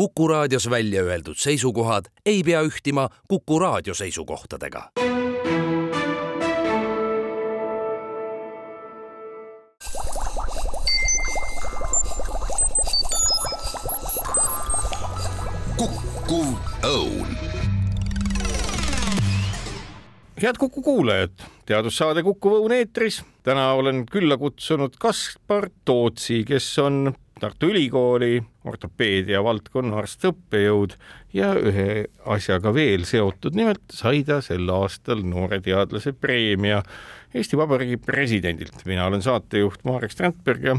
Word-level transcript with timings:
Kuku 0.00 0.28
raadios 0.28 0.70
välja 0.70 1.02
öeldud 1.02 1.36
seisukohad 1.36 2.04
ei 2.26 2.42
pea 2.42 2.62
ühtima 2.62 3.08
Kuku 3.28 3.58
raadio 3.58 3.94
seisukohtadega. 3.94 4.90
kukkuv 15.76 16.48
õun 16.82 17.36
head 20.42 20.56
Kuku 20.58 20.82
kuulajad, 20.82 21.36
teadussaade 21.66 22.22
Kuku 22.22 22.56
Õun 22.56 22.72
eetris. 22.72 23.24
täna 23.42 23.72
olen 23.72 24.06
külla 24.06 24.36
kutsunud 24.38 24.96
Kaspar 24.98 25.68
Tootsi, 25.84 26.44
kes 26.48 26.78
on 26.78 27.12
Tartu 27.40 27.70
Ülikooli 27.72 28.40
ortopeedia 28.68 29.40
valdkonna 29.44 30.02
arst-õppejõud 30.02 30.96
ja 31.32 31.54
ühe 31.56 32.04
asjaga 32.28 32.72
veel 32.76 33.06
seotud, 33.08 33.56
nimelt 33.56 33.82
sai 33.96 34.20
ta 34.28 34.40
sel 34.44 34.68
aastal 34.74 35.24
noore 35.24 35.60
teadlase 35.64 36.12
preemia 36.12 36.82
Eesti 37.34 37.56
Vabariigi 37.56 37.96
presidendilt. 38.04 38.84
mina 38.84 39.06
olen 39.06 39.22
saatejuht 39.22 39.84
Marek 39.84 40.12
Strandberg 40.12 40.64
ja 40.64 40.76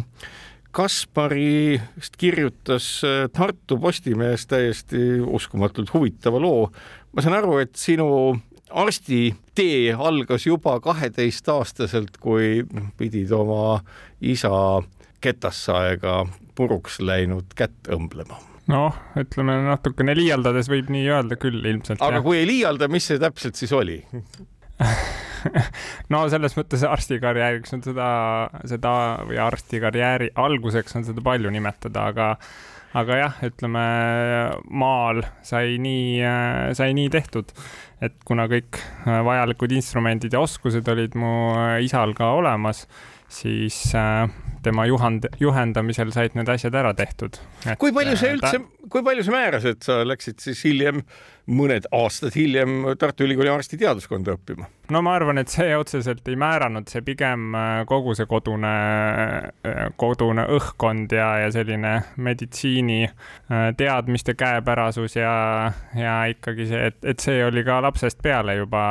Kaspari 0.72 1.82
vist 1.98 2.16
kirjutas 2.18 3.02
Tartu 3.34 3.78
Postimehes 3.78 4.46
täiesti 4.48 5.20
uskumatult 5.20 5.94
huvitava 5.94 6.40
loo. 6.40 6.72
ma 7.14 7.22
saan 7.22 7.36
aru, 7.36 7.58
et 7.58 7.76
sinu 7.76 8.40
arstitee 8.70 9.94
algas 9.94 10.46
juba 10.46 10.80
kaheteistaastaselt, 10.80 12.18
kui 12.20 12.64
pidid 12.98 13.32
oma 13.36 13.82
isa 14.22 14.82
ketasaega 15.22 16.22
puruks 16.58 17.00
läinud 17.04 17.54
kätt 17.58 17.92
õmblema 17.92 18.40
noh, 18.72 18.98
ütleme 19.20 19.58
natukene 19.66 20.16
liialdades 20.18 20.70
võib 20.72 20.92
nii 20.94 21.08
öelda 21.10 21.38
küll 21.42 21.64
ilmselt. 21.64 22.02
aga 22.02 22.20
jah. 22.20 22.26
kui 22.26 22.40
ei 22.42 22.48
liialda, 22.50 22.90
mis 22.92 23.10
see 23.10 23.20
täpselt 23.22 23.60
siis 23.60 23.74
oli 23.76 24.00
no 26.14 26.26
selles 26.32 26.56
mõttes 26.58 26.84
arstikarjääriks 26.88 27.78
on 27.78 27.86
seda, 27.86 28.10
seda 28.70 28.94
või 29.30 29.40
arstikarjääri 29.42 30.32
alguseks 30.40 31.00
on 31.00 31.08
seda 31.08 31.24
palju 31.26 31.54
nimetada, 31.54 32.10
aga 32.12 32.36
aga 32.98 33.18
jah, 33.22 33.38
ütleme 33.48 33.84
maal 34.68 35.22
sai 35.48 35.78
nii, 35.82 36.20
sai 36.76 36.92
nii 36.98 37.12
tehtud, 37.14 37.54
et 38.02 38.16
kuna 38.26 38.48
kõik 38.50 38.80
vajalikud 39.06 39.74
instrumendid 39.78 40.34
ja 40.34 40.42
oskused 40.42 40.88
olid 40.90 41.18
mu 41.20 41.32
isal 41.86 42.16
ka 42.18 42.32
olemas, 42.40 42.88
siis 43.32 43.96
äh, 43.96 44.30
tema 44.64 44.86
juhand, 44.86 45.26
juhendamisel 45.40 46.12
said 46.14 46.36
need 46.38 46.50
asjad 46.52 46.76
ära 46.76 46.94
tehtud. 46.98 47.40
kui 47.80 47.94
palju 47.96 48.18
see 48.20 48.34
äh, 48.34 48.38
üldse 48.38 48.60
ta..., 48.60 48.88
kui 48.92 49.04
palju 49.06 49.24
see 49.24 49.34
määras, 49.34 49.66
et 49.70 49.86
sa 49.86 50.02
läksid 50.04 50.42
siis 50.44 50.60
hiljem, 50.68 51.00
mõned 51.52 51.88
aastad 51.96 52.36
hiljem 52.36 52.92
Tartu 53.00 53.26
Ülikooli 53.26 53.52
arstiteaduskonda 53.54 54.36
õppima? 54.36 54.68
no 54.92 55.02
ma 55.06 55.16
arvan, 55.16 55.40
et 55.40 55.52
see 55.52 55.72
otseselt 55.78 56.28
ei 56.28 56.36
määranud, 56.40 56.92
see 56.92 57.04
pigem 57.08 57.56
äh, 57.56 57.70
kogu 57.90 58.16
see 58.18 58.28
kodune, 58.30 58.74
kodune 60.02 60.46
õhkkond 60.58 61.16
ja, 61.16 61.32
ja 61.46 61.52
selline 61.56 61.94
meditsiini 62.22 63.06
teadmiste 63.80 64.36
käepärasus 64.38 65.16
ja, 65.16 65.34
ja 65.98 66.18
ikkagi 66.32 66.68
see, 66.68 66.92
et, 66.92 67.00
et 67.14 67.24
see 67.24 67.40
oli 67.48 67.64
ka 67.68 67.80
lapsest 67.92 68.22
peale 68.24 68.56
juba 68.56 68.82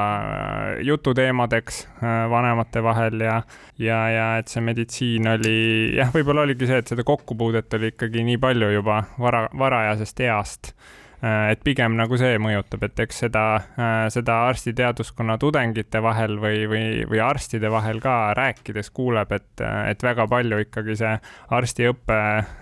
jututeemadeks 0.85 1.83
vanemate 2.31 2.83
vahel 2.85 3.25
ja, 3.25 3.41
ja, 3.81 4.01
ja 4.13 4.29
et 4.41 4.53
see 4.53 4.63
meditsiin 4.65 5.29
oli, 5.33 5.59
jah, 5.97 6.13
võib-olla 6.15 6.45
oligi 6.45 6.69
see, 6.69 6.81
et 6.85 6.93
seda 6.93 7.05
kokkupuudet 7.07 7.81
oli 7.81 7.95
ikkagi 7.95 8.25
nii 8.29 8.41
palju 8.41 8.73
juba 8.77 9.03
vara, 9.19 9.47
varajasest 9.59 10.27
east. 10.29 10.75
Äh, 11.21 11.51
et 11.53 11.61
pigem 11.61 11.99
nagu 11.99 12.17
see 12.17 12.39
mõjutab, 12.41 12.87
et 12.87 13.01
eks 13.05 13.19
seda, 13.27 13.43
äh, 13.77 14.07
seda 14.13 14.39
arstiteaduskonna 14.49 15.37
tudengite 15.41 16.01
vahel 16.01 16.39
või, 16.41 16.63
või, 16.71 16.85
või 17.11 17.21
arstide 17.21 17.69
vahel 17.73 18.01
ka 18.01 18.33
rääkides 18.39 18.89
kuuleb, 18.97 19.35
et, 19.37 19.65
et 19.91 20.01
väga 20.01 20.25
palju 20.31 20.63
ikkagi 20.65 20.97
see 21.03 21.13
arstiõpe 21.59 22.17
äh, 22.17 22.57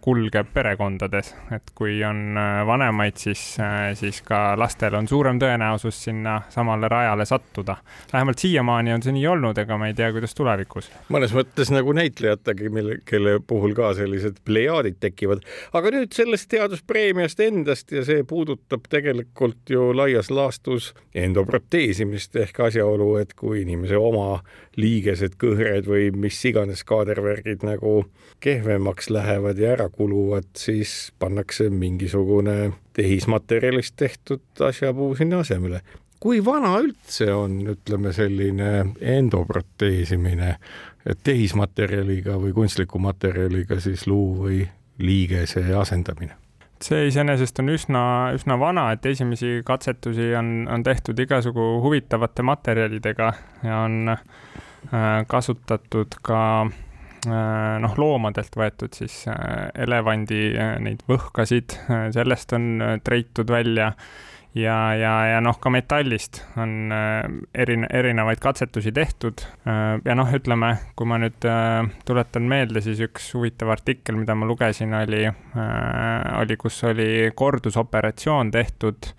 kulgeb 0.00 0.46
perekondades, 0.54 1.32
et 1.50 1.72
kui 1.74 1.96
on 2.06 2.38
vanemaid, 2.66 3.16
siis, 3.18 3.40
siis 3.98 4.20
ka 4.22 4.54
lastel 4.58 4.94
on 4.94 5.08
suurem 5.10 5.40
tõenäosus 5.42 5.96
sinna 6.04 6.36
samale 6.54 6.88
rajale 6.88 7.26
sattuda. 7.26 7.76
vähemalt 8.12 8.38
siiamaani 8.38 8.92
on 8.92 9.02
see 9.02 9.14
nii 9.16 9.26
olnud, 9.26 9.58
ega 9.58 9.78
ma 9.78 9.88
ei 9.90 9.96
tea, 9.98 10.12
kuidas 10.14 10.34
tulevikus. 10.38 10.90
mõnes 11.10 11.34
mõttes 11.34 11.72
nagu 11.74 11.92
näitlejategi, 11.98 12.70
mille, 12.70 12.98
kelle 13.04 13.40
puhul 13.46 13.74
ka 13.74 13.90
sellised 13.98 14.38
plejaadid 14.44 15.00
tekivad, 15.02 15.42
aga 15.72 15.94
nüüd 15.96 16.14
sellest 16.14 16.46
teaduspreemiast 16.54 17.42
endast 17.42 17.90
ja 17.92 18.04
see 18.06 18.22
puudutab 18.22 18.86
tegelikult 18.88 19.74
ju 19.74 19.90
laias 19.96 20.30
laastus 20.30 20.92
endoproteesimist 21.14 22.36
ehk 22.36 22.62
asjaolu, 22.70 23.16
et 23.24 23.34
kui 23.34 23.64
inimese 23.64 23.98
oma 23.98 24.44
liigesed, 24.78 25.34
kõhred 25.42 25.90
või 25.90 26.12
mis 26.14 26.38
iganes 26.46 26.84
kaadervärgid 26.86 27.66
nagu 27.66 28.04
kehvemaks 28.40 29.10
lähevad 29.10 29.39
ja 29.60 29.72
ära 29.74 29.88
kuluvad, 29.88 30.50
siis 30.56 31.12
pannakse 31.18 31.70
mingisugune 31.70 32.72
tehismaterjalist 32.96 33.96
tehtud 33.96 34.66
asjapuu 34.68 35.14
sinna 35.16 35.40
asemele 35.44 35.82
kui 36.20 36.42
vana 36.44 36.74
üldse 36.82 37.30
on, 37.32 37.56
ütleme 37.72 38.12
selline 38.12 38.70
endoproteesimine, 39.00 40.52
tehismaterjaliga 41.24 42.36
või 42.42 42.52
kunstliku 42.56 43.00
materjaliga 43.00 43.80
siis 43.80 44.04
luu 44.10 44.34
või 44.44 44.60
liigese 45.00 45.64
asendamine? 45.76 46.36
see 46.80 47.10
iseenesest 47.10 47.58
on 47.60 47.68
üsna, 47.74 48.02
üsna 48.32 48.56
vana, 48.56 48.86
et 48.94 49.04
esimesi 49.04 49.58
katsetusi 49.68 50.30
on, 50.32 50.64
on 50.72 50.80
tehtud 50.80 51.18
igasugu 51.20 51.66
huvitavate 51.84 52.40
materjalidega 52.48 53.26
ja 53.66 53.82
on 53.84 54.14
äh, 54.14 54.22
kasutatud 55.28 56.16
ka 56.24 56.40
äh, 56.62 56.78
noh, 57.26 57.94
loomadelt 58.00 58.54
võetud 58.56 58.96
siis 58.96 59.22
äh, 59.28 59.68
elevandi 59.74 60.42
äh, 60.56 60.74
neid 60.80 61.02
võhkasid, 61.10 61.76
äh, 61.90 62.08
sellest 62.14 62.54
on 62.56 62.68
äh, 62.80 62.98
treitud 63.04 63.50
välja 63.52 63.92
ja, 64.54 64.94
ja, 64.94 65.12
ja 65.26 65.40
noh, 65.42 65.58
ka 65.62 65.70
metallist 65.72 66.42
on 66.60 66.92
äh, 66.94 67.22
erine-, 67.54 67.88
erinevaid 67.94 68.40
katsetusi 68.42 68.92
tehtud. 68.92 69.44
Äh, 69.68 70.00
ja 70.04 70.16
noh, 70.18 70.30
ütleme, 70.34 70.74
kui 70.98 71.08
ma 71.08 71.20
nüüd 71.22 71.46
äh, 71.48 71.84
tuletan 72.08 72.48
meelde, 72.50 72.82
siis 72.84 73.02
üks 73.06 73.30
huvitav 73.36 73.72
artikkel, 73.76 74.18
mida 74.20 74.34
ma 74.38 74.48
lugesin, 74.48 74.94
oli, 74.96 75.26
oli, 76.40 76.58
kus 76.60 76.82
oli 76.88 77.30
kordusoperatsioon 77.36 78.50
tehtud 78.54 79.12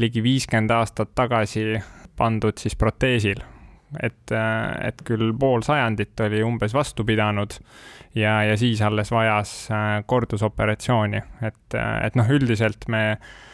ligi 0.00 0.22
viiskümmend 0.24 0.72
aastat 0.74 1.12
tagasi 1.14 1.76
pandud 2.18 2.58
siis 2.58 2.74
proteesil 2.74 3.38
et, 3.98 4.32
et 4.86 5.02
küll 5.06 5.32
pool 5.38 5.64
sajandit 5.66 6.20
oli 6.22 6.44
umbes 6.46 6.74
vastu 6.76 7.04
pidanud 7.04 7.56
ja, 8.14 8.40
ja 8.46 8.56
siis 8.60 8.82
alles 8.86 9.10
vajas 9.10 9.54
kordusoperatsiooni, 10.06 11.22
et, 11.42 11.78
et 11.78 12.18
noh, 12.18 12.30
üldiselt 12.38 12.86
me 12.88 13.04
Äh, 13.10 13.49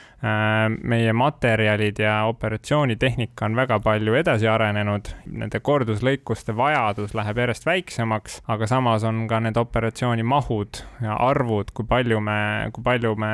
meie 0.83 1.13
materjalid 1.13 1.99
ja 2.03 2.25
operatsioonitehnika 2.31 3.47
on 3.47 3.57
väga 3.57 3.79
palju 3.85 4.15
edasi 4.19 4.49
arenenud, 4.51 5.09
nende 5.27 5.61
korduslõikuste 5.65 6.55
vajadus 6.57 7.15
läheb 7.17 7.41
järjest 7.43 7.67
väiksemaks, 7.67 8.41
aga 8.51 8.69
samas 8.71 9.05
on 9.07 9.25
ka 9.31 9.41
need 9.45 9.59
operatsioonimahud 9.61 10.81
ja 11.05 11.17
arvud, 11.29 11.71
kui 11.77 11.87
palju 11.89 12.21
me, 12.25 12.39
kui 12.75 12.85
palju 12.87 13.15
me 13.21 13.33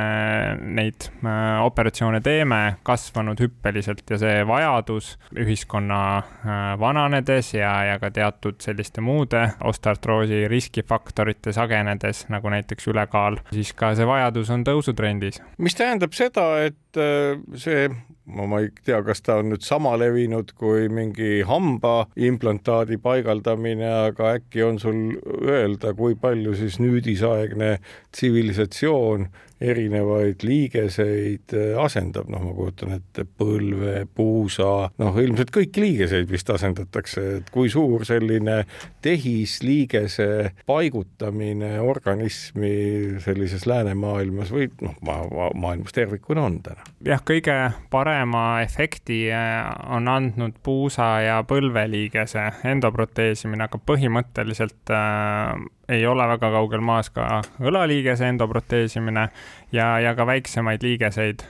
neid 0.63 1.09
äh, 1.23 1.63
operatsioone 1.65 2.23
teeme, 2.25 2.61
kasvanud 2.87 3.41
hüppeliselt 3.43 4.05
ja 4.11 4.21
see 4.21 4.43
vajadus 4.49 5.15
ühiskonna 5.39 6.03
äh, 6.19 6.63
vananedes 6.81 7.55
ja, 7.57 7.73
ja 7.93 7.99
ka 8.03 8.13
teatud 8.15 8.61
selliste 8.65 9.05
muude 9.05 9.49
osteartroosi 9.65 10.47
riskifaktorite 10.53 11.55
sagenedes, 11.57 12.27
nagu 12.33 12.53
näiteks 12.53 12.89
ülekaal, 12.93 13.41
siis 13.53 13.73
ka 13.77 13.95
see 13.99 14.09
vajadus 14.09 14.53
on 14.55 14.67
tõusutrendis. 14.67 15.43
mis 15.59 15.79
tähendab 15.79 16.15
seda, 16.17 16.47
et 16.67 16.77
äh, 16.77 16.81
see, 16.96 17.88
ma 18.26 18.61
ei 18.61 18.70
tea, 18.84 19.00
kas 19.06 19.23
ta 19.25 19.38
on 19.40 19.52
nüüd 19.52 19.64
sama 19.67 19.94
levinud 20.00 20.52
kui 20.58 20.88
mingi 20.93 21.43
hambaimplantaadi 21.49 22.99
paigaldamine, 23.02 23.88
aga 24.11 24.34
äkki 24.38 24.64
on 24.67 24.79
sul 24.82 25.00
öelda, 25.43 25.94
kui 25.99 26.14
palju 26.19 26.55
siis 26.58 26.79
nüüdisaegne 26.82 27.76
tsivilisatsioon 28.12 29.29
erinevaid 29.62 30.43
liigeseid 30.47 31.55
äh, 31.56 31.73
asendab, 31.81 32.29
noh, 32.32 32.43
ma 32.47 32.55
kujutan 32.56 32.97
ette 32.97 33.25
põlve, 33.25 34.06
puusa, 34.14 34.91
noh, 35.00 35.19
ilmselt 35.23 35.53
kõiki 35.55 35.85
liigeseid 35.85 36.31
vist 36.31 36.50
asendatakse, 36.53 37.25
et 37.41 37.53
kui 37.55 37.70
suur 37.73 38.06
selline 38.09 38.62
tehisliigese 39.05 40.29
paigutamine 40.69 41.75
organismi 41.82 42.75
sellises 43.23 43.67
läänemaailmas 43.70 44.53
või 44.55 44.69
noh, 44.85 44.97
maailmas 45.03 45.94
tervikuna 45.94 46.47
on 46.49 46.61
täna? 46.64 46.87
jah, 47.06 47.23
kõige 47.26 47.59
parema 47.93 48.62
efekti 48.64 49.25
äh, 49.35 49.69
on 49.94 50.11
andnud 50.11 50.59
puusa 50.62 51.12
ja 51.25 51.41
põlveliigese 51.49 52.49
endoproteesimine, 52.73 53.69
aga 53.69 53.81
põhimõtteliselt 53.87 54.93
äh, 54.94 55.55
ei 55.88 56.06
ole 56.06 56.26
väga 56.29 56.50
kaugel 56.55 56.81
maas 56.84 57.11
ka 57.11 57.40
õlaliigese 57.61 58.29
endoproteesimine 58.31 59.29
ja, 59.73 59.87
ja 60.00 60.14
ka 60.14 60.26
väiksemaid 60.26 60.82
liigeseid. 60.82 61.43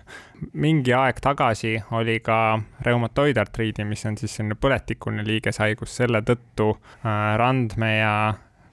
mingi 0.53 0.93
aeg 0.93 1.21
tagasi 1.23 1.77
oli 1.91 2.21
ka 2.21 2.59
reumatoidartriidi, 2.83 3.85
mis 3.85 4.07
on 4.07 4.17
siis 4.19 4.37
selline 4.37 4.57
põletikuline 4.59 5.27
liigeshaigus, 5.27 5.97
selle 5.97 6.23
tõttu 6.27 6.73
äh, 6.73 7.37
randme 7.39 7.97
ja 7.99 8.15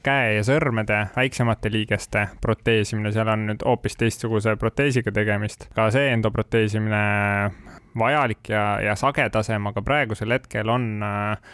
käe 0.03 0.35
ja 0.37 0.43
sõrmede 0.47 0.99
väiksemate 1.15 1.71
liigeste 1.71 2.27
proteesimine, 2.41 3.11
seal 3.11 3.27
on 3.27 3.45
nüüd 3.51 3.65
hoopis 3.67 3.99
teistsuguse 3.99 4.55
proteesiga 4.55 5.11
tegemist. 5.11 5.67
ka 5.75 5.89
see 5.91 6.13
endoproteesimine 6.13 7.03
vajalik 7.99 8.49
ja, 8.49 8.79
ja 8.81 8.95
sagedasem, 8.95 9.67
aga 9.67 9.83
praegusel 9.83 10.31
hetkel 10.37 10.69
on 10.71 11.03
äh, 11.03 11.51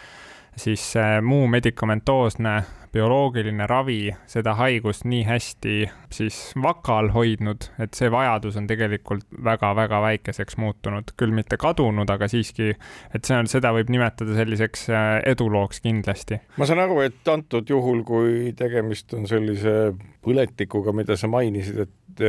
siis 0.56 0.94
muu 1.22 1.46
medikamentoosne 1.52 2.56
bioloogiline 2.96 3.66
ravi 3.68 4.10
seda 4.30 4.54
haigust 4.56 5.04
nii 5.08 5.22
hästi 5.26 5.74
siis 6.12 6.38
vaka 6.62 6.98
all 7.00 7.10
hoidnud, 7.14 7.68
et 7.82 7.96
see 7.98 8.08
vajadus 8.12 8.56
on 8.60 8.68
tegelikult 8.70 9.26
väga-väga 9.44 10.00
väikeseks 10.04 10.56
muutunud, 10.62 11.12
küll 11.20 11.34
mitte 11.36 11.58
kadunud, 11.60 12.10
aga 12.12 12.28
siiski, 12.32 12.72
et 13.14 13.28
see 13.28 13.36
on, 13.36 13.50
seda 13.50 13.72
võib 13.76 13.92
nimetada 13.92 14.36
selliseks 14.38 14.86
äh, 14.92 15.08
edulooks 15.32 15.82
kindlasti. 15.84 16.40
ma 16.56 16.68
saan 16.68 16.84
aru, 16.86 17.02
et 17.04 17.32
antud 17.32 17.68
juhul, 17.68 18.04
kui 18.08 18.54
tegemist 18.56 19.12
on 19.18 19.28
sellise 19.28 19.76
põletikuga, 20.24 20.94
mida 20.96 21.18
sa 21.20 21.28
mainisid, 21.30 21.84
et 21.86 22.24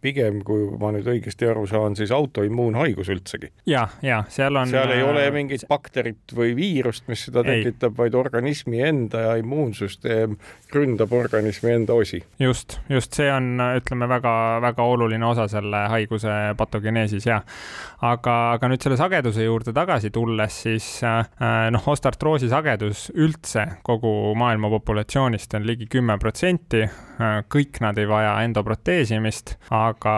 pigem, 0.00 0.40
kui 0.46 0.66
ma 0.80 0.92
nüüd 0.94 1.08
õigesti 1.10 1.48
aru 1.50 1.66
saan, 1.68 1.96
siis 1.98 2.12
autoimmuunhaigus 2.14 3.10
üldsegi. 3.12 3.50
ja, 3.68 3.86
ja 4.02 4.22
seal 4.32 4.56
on. 4.56 4.70
seal 4.70 4.94
ei 4.94 5.04
ole 5.04 5.26
äh, 5.26 5.32
mingit 5.34 5.66
bakterit 5.68 6.34
või 6.36 6.54
viirust, 6.56 7.06
mis 7.10 7.26
seda 7.28 7.44
tekitab, 7.46 7.96
vaid 7.98 8.16
organismi 8.18 8.82
enda 8.86 9.24
ja 9.26 9.36
immuunsüsteem 9.40 10.36
ründab 10.74 11.12
organismi 11.16 11.74
enda 11.74 11.96
osi. 11.98 12.22
just, 12.40 12.78
just 12.88 13.16
see 13.16 13.30
on, 13.32 13.60
ütleme 13.76 14.08
väga-väga 14.10 14.88
oluline 14.94 15.26
osa 15.26 15.48
selle 15.50 15.84
haiguse 15.92 16.38
patogeneesis 16.58 17.28
ja. 17.28 17.40
aga, 18.00 18.36
aga 18.56 18.72
nüüd 18.72 18.82
selle 18.84 18.98
sageduse 19.00 19.44
juurde 19.44 19.74
tagasi 19.76 20.12
tulles, 20.14 20.62
siis 20.64 20.88
äh, 21.06 21.22
noh, 21.74 21.88
ostartroosi 21.92 22.48
sagedus 22.50 23.08
üldse 23.14 23.66
kogu 23.86 24.34
maailma 24.38 24.70
populatsioonist 24.72 25.54
on 25.58 25.66
ligi 25.68 25.88
kümme 25.90 26.16
protsenti. 26.20 26.86
Äh, 27.20 27.40
kõik 27.52 27.82
nad 27.84 27.98
ei 28.00 28.08
vaja 28.08 28.38
endoproteesimist, 28.46 29.56
aga 29.68 29.89
aga 29.90 30.16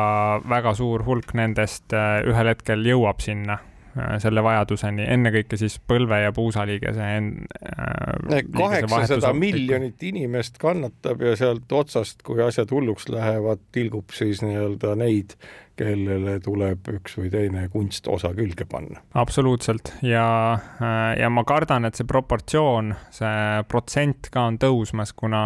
väga 0.48 0.74
suur 0.78 1.04
hulk 1.06 1.34
nendest 1.38 1.94
äh, 1.96 2.22
ühel 2.28 2.52
hetkel 2.52 2.84
jõuab 2.86 3.22
sinna 3.24 3.58
äh, 3.58 4.16
selle 4.22 4.44
vajaduseni, 4.44 5.06
ennekõike 5.14 5.58
siis 5.60 5.78
põlve 5.88 6.22
ja 6.24 6.32
puusaliigese 6.36 7.08
en-. 7.18 7.32
Äh, 7.72 8.42
kaheksasada 8.54 9.32
miljonit 9.36 10.02
inimest 10.08 10.60
kannatab 10.62 11.22
ja 11.24 11.34
sealt 11.38 11.72
otsast, 11.72 12.22
kui 12.26 12.42
asjad 12.44 12.72
hulluks 12.74 13.10
lähevad, 13.12 13.64
tilgub 13.74 14.14
siis 14.16 14.44
nii-öelda 14.44 14.96
neid 15.00 15.36
kellele 15.78 16.36
tuleb 16.44 16.88
üks 16.92 17.16
või 17.18 17.30
teine 17.32 17.66
kunstosa 17.72 18.32
külge 18.36 18.66
panna. 18.68 19.00
absoluutselt 19.18 19.92
ja, 20.04 20.26
äh, 20.82 21.18
ja 21.20 21.30
ma 21.32 21.44
kardan, 21.48 21.86
et 21.88 21.98
see 21.98 22.08
proportsioon, 22.08 22.92
see 23.14 23.62
protsent 23.70 24.28
ka 24.32 24.46
on 24.50 24.58
tõusmas, 24.62 25.14
kuna 25.16 25.42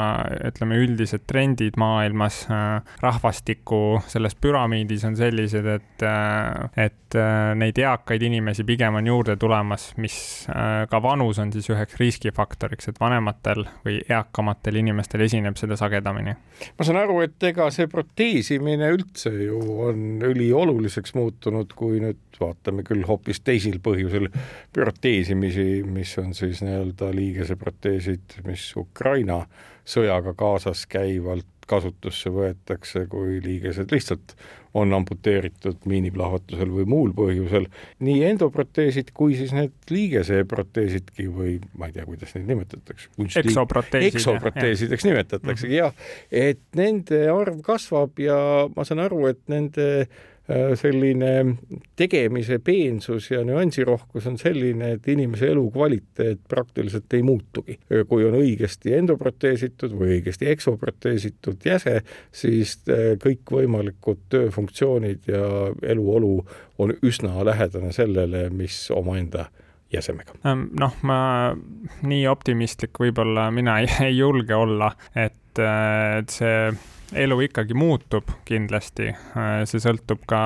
ütleme, 0.50 0.80
üldised 0.82 1.26
trendid 1.30 1.78
maailmas 1.80 2.44
äh, 2.50 2.96
rahvastiku 3.04 4.00
selles 4.10 4.36
püramiidis 4.40 5.06
on 5.08 5.16
sellised, 5.18 5.70
et, 5.76 6.06
äh, 6.06 6.86
et 6.88 7.16
neid 7.56 7.78
eakaid 7.78 8.22
inimesi 8.26 8.64
pigem 8.66 8.98
on 8.98 9.06
juurde 9.06 9.36
tulemas, 9.40 9.92
mis 10.02 10.16
ka 10.90 10.98
vanus 11.00 11.38
on 11.40 11.52
siis 11.54 11.68
üheks 11.70 11.96
riskifaktoriks, 12.00 12.90
et 12.90 12.98
vanematel 13.00 13.62
või 13.86 14.00
eakamatel 14.02 14.80
inimestel 14.82 15.22
esineb 15.24 15.56
seda 15.56 15.78
sagedamini. 15.78 16.34
ma 16.76 16.86
saan 16.86 16.98
aru, 17.00 17.20
et 17.24 17.46
ega 17.48 17.70
see 17.72 17.88
proteesimine 17.88 18.90
üldse 18.92 19.32
ju 19.32 19.60
on 19.86 20.15
ülioluliseks 20.22 21.14
muutunud, 21.16 21.72
kui 21.76 22.00
nüüd 22.02 22.40
vaatame 22.40 22.84
küll 22.86 23.04
hoopis 23.08 23.40
teisil 23.44 23.78
põhjusel 23.82 24.28
proteesimisi, 24.76 25.82
mis 25.88 26.16
on 26.22 26.34
siis 26.36 26.62
nii-öelda 26.64 27.10
liigeseproteesid, 27.16 28.40
mis 28.46 28.68
Ukraina 28.76 29.42
sõjaga 29.86 30.34
kaasas 30.38 30.86
käivalt 30.90 31.55
kasutusse 31.70 32.30
võetakse, 32.32 33.06
kui 33.10 33.40
liigesed 33.44 33.92
lihtsalt 33.92 34.36
on 34.76 34.92
amputeeritud 34.92 35.86
miiniplahvatusel 35.88 36.70
või 36.72 36.84
muul 36.90 37.14
põhjusel, 37.16 37.66
nii 38.04 38.22
endoproteesid 38.28 39.12
kui 39.16 39.36
siis 39.38 39.54
need 39.56 39.72
liigeseproteesidki 39.90 41.28
või 41.32 41.56
ma 41.78 41.88
ei 41.88 41.96
tea, 41.96 42.04
kuidas 42.08 42.36
neid 42.36 42.50
nimetatakse. 42.52 43.10
eksoproteesid. 43.42 44.20
eksoproteesideks 44.20 45.08
nimetataksegi 45.08 45.80
jah, 45.80 46.06
et 46.30 46.62
nende 46.76 47.24
arv 47.32 47.60
kasvab 47.66 48.20
ja 48.20 48.38
ma 48.76 48.84
saan 48.84 49.04
aru, 49.06 49.24
et 49.32 49.42
nende 49.52 49.88
selline 50.78 51.56
tegemise 51.98 52.58
peensus 52.62 53.30
ja 53.30 53.40
nüansirohkus 53.44 54.28
on 54.30 54.36
selline, 54.38 54.92
et 54.94 55.08
inimese 55.10 55.48
elukvaliteet 55.50 56.44
praktiliselt 56.48 57.14
ei 57.18 57.22
muutugi. 57.26 57.78
kui 58.08 58.24
on 58.24 58.38
õigesti 58.38 58.94
endoproteesitud 58.94 59.96
või 59.98 60.16
õigesti 60.18 60.46
eksoproteesitud 60.52 61.66
jäse, 61.66 62.00
siis 62.32 62.78
äh, 62.88 63.16
kõikvõimalikud 63.22 64.26
tööfunktsioonid 64.30 65.26
ja 65.30 65.44
eluolu 65.82 66.38
on 66.78 66.94
üsna 67.02 67.44
lähedane 67.44 67.92
sellele, 67.92 68.48
mis 68.50 68.86
omaenda 68.94 69.48
jäsemega. 69.92 70.38
Ähm, 70.46 70.68
noh, 70.78 70.94
ma 71.02 71.54
nii 72.06 72.26
optimistlik 72.30 72.98
võib-olla 73.02 73.50
mina 73.54 73.80
ei, 73.82 74.12
julge 74.16 74.54
olla, 74.54 74.92
et, 75.14 75.58
äh, 75.58 76.20
et 76.20 76.38
see 76.38 76.70
elu 77.14 77.38
ikkagi 77.46 77.74
muutub 77.78 78.30
kindlasti, 78.48 79.12
see 79.68 79.82
sõltub 79.82 80.24
ka 80.28 80.40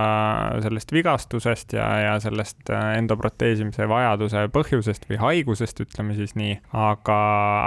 sellest 0.60 0.92
vigastusest 0.92 1.74
ja, 1.76 1.86
ja 2.04 2.16
sellest 2.22 2.68
äh, 2.72 2.96
endoproteesimise 2.98 3.86
vajaduse 3.88 4.44
põhjusest 4.52 5.06
või 5.08 5.20
haigusest, 5.22 5.80
ütleme 5.86 6.16
siis 6.18 6.34
nii. 6.38 6.58
aga, 6.76 7.20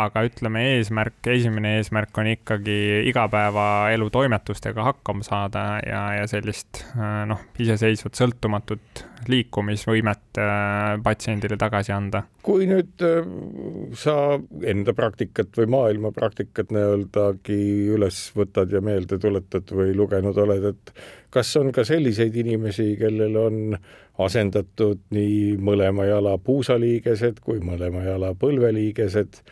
aga 0.05 0.25
ütleme, 0.27 0.65
eesmärk, 0.75 1.17
esimene 1.33 1.77
eesmärk 1.79 2.21
on 2.21 2.29
ikkagi 2.35 2.77
igapäevaelu 3.09 4.09
toimetustega 4.13 4.85
hakkama 4.91 5.25
saada 5.25 5.65
ja, 5.87 6.03
ja 6.19 6.29
sellist 6.29 6.83
äh, 6.93 7.23
noh, 7.29 7.41
iseseisvat 7.63 8.19
sõltumatut 8.19 9.05
liikumisvõimet 9.31 10.41
äh, 10.43 11.01
patsiendile 11.03 11.57
tagasi 11.57 11.95
anda. 11.95 12.25
kui 12.43 12.67
nüüd 12.67 12.99
sa 13.95 14.35
enda 14.67 14.93
praktikat 14.93 15.55
või 15.57 15.69
maailma 15.71 16.11
praktikat 16.11 16.73
nii-öeldagi 16.75 17.59
üles 17.95 18.25
võtad 18.35 18.73
ja 18.73 18.82
meelde 18.83 19.19
tuletad 19.21 19.73
või 19.73 19.95
lugenud 19.97 20.37
oled, 20.43 20.69
et 20.73 20.93
kas 21.33 21.55
on 21.59 21.71
ka 21.75 21.85
selliseid 21.87 22.35
inimesi, 22.43 22.93
kellel 22.99 23.37
on 23.39 23.77
asendatud 24.23 25.01
nii 25.15 25.57
mõlema 25.57 26.07
jala 26.09 26.37
puusaliigesed 26.37 27.41
kui 27.43 27.61
mõlema 27.63 28.05
jala 28.05 28.33
põlveliigesed? 28.37 29.43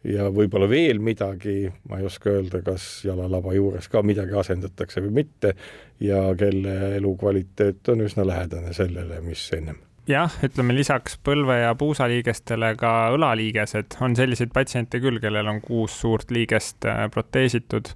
Ja 0.00 0.30
võib-olla 0.32 0.64
veel 0.64 0.96
midagi, 1.04 1.66
ma 1.90 1.98
ei 2.00 2.06
oska 2.08 2.32
öelda, 2.32 2.62
kas 2.64 3.02
jalalaba 3.04 3.52
juures 3.52 3.84
ka 3.92 4.00
midagi 4.00 4.32
asendatakse 4.32 5.02
või 5.04 5.12
mitte 5.18 5.52
ja 6.00 6.22
kelle 6.40 6.94
elukvaliteet 6.96 7.92
on 7.92 8.06
üsna 8.06 8.24
lähedane 8.24 8.72
sellele, 8.72 9.20
mis 9.20 9.44
ennem. 9.52 9.76
Jah, 10.08 10.32
ütleme 10.42 10.74
lisaks 10.74 11.18
põlve- 11.20 11.60
ja 11.60 11.74
puusaliigestele 11.78 12.72
ka 12.80 12.92
õlaliigesed, 13.14 13.98
on 14.02 14.16
selliseid 14.16 14.50
patsiente 14.54 14.98
küll, 15.02 15.20
kellel 15.20 15.46
on 15.52 15.60
kuus 15.60 16.00
suurt 16.00 16.32
liigest 16.34 16.88
äh, 16.88 17.04
proteesitud 17.12 17.92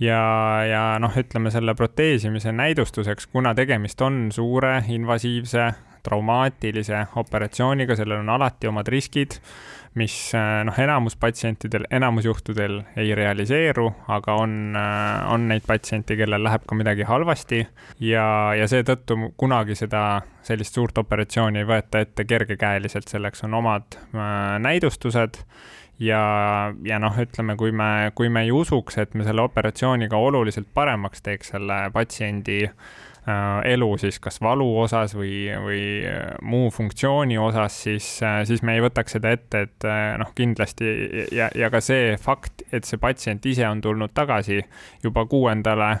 ja, 0.00 0.20
ja 0.68 0.84
noh, 1.02 1.14
ütleme 1.16 1.52
selle 1.54 1.74
proteesimise 1.78 2.52
näidustuseks, 2.52 3.26
kuna 3.32 3.54
tegemist 3.54 4.00
on 4.02 4.28
suure 4.34 4.78
invasiivse 4.88 5.72
traumaatilise 6.04 7.06
operatsiooniga, 7.16 7.96
sellel 7.96 8.20
on 8.20 8.28
alati 8.34 8.68
omad 8.68 8.88
riskid, 8.92 9.38
mis 9.96 10.16
noh, 10.66 10.78
enamus 10.80 11.16
patsientidel, 11.16 11.86
enamus 11.94 12.26
juhtudel 12.26 12.80
ei 13.00 13.14
realiseeru, 13.16 13.86
aga 14.12 14.34
on, 14.42 14.76
on 15.30 15.46
neid 15.48 15.64
patsiente, 15.66 16.18
kellel 16.18 16.44
läheb 16.44 16.66
ka 16.68 16.76
midagi 16.76 17.06
halvasti. 17.08 17.62
Ja, 18.04 18.26
ja 18.58 18.66
seetõttu 18.70 19.16
kunagi 19.40 19.78
seda, 19.78 20.24
sellist 20.44 20.76
suurt 20.76 20.98
operatsiooni 21.00 21.62
ei 21.62 21.70
võeta 21.70 22.02
ette 22.04 22.26
kergekäeliselt, 22.28 23.08
selleks 23.08 23.46
on 23.48 23.56
omad 23.62 23.96
äh, 23.96 24.58
näidustused 24.60 25.40
ja, 25.98 26.72
ja 26.84 26.98
noh, 27.02 27.16
ütleme, 27.20 27.56
kui 27.56 27.72
me, 27.72 28.10
kui 28.14 28.28
me 28.28 28.44
ei 28.46 28.52
usuks, 28.54 28.98
et 28.98 29.14
me 29.14 29.26
selle 29.26 29.44
operatsiooniga 29.44 30.16
oluliselt 30.16 30.68
paremaks 30.74 31.22
teeks 31.22 31.54
selle 31.54 31.84
patsiendi 31.94 32.64
elu 33.64 33.88
siis 33.98 34.18
kas 34.20 34.36
valu 34.44 34.66
osas 34.82 35.14
või, 35.16 35.48
või 35.64 35.82
muu 36.44 36.68
funktsiooni 36.74 37.38
osas, 37.40 37.76
siis, 37.86 38.08
siis 38.20 38.62
me 38.62 38.76
ei 38.76 38.84
võtaks 38.84 39.16
seda 39.16 39.32
ette, 39.32 39.62
et 39.64 39.86
noh, 40.20 40.32
kindlasti 40.36 40.90
ja, 41.32 41.48
ja 41.56 41.70
ka 41.72 41.80
see 41.84 42.18
fakt, 42.20 42.66
et 42.72 42.84
see 42.84 43.00
patsient 43.00 43.46
ise 43.48 43.64
on 43.68 43.80
tulnud 43.84 44.12
tagasi 44.12 44.60
juba 45.02 45.24
kuuendale 45.30 45.94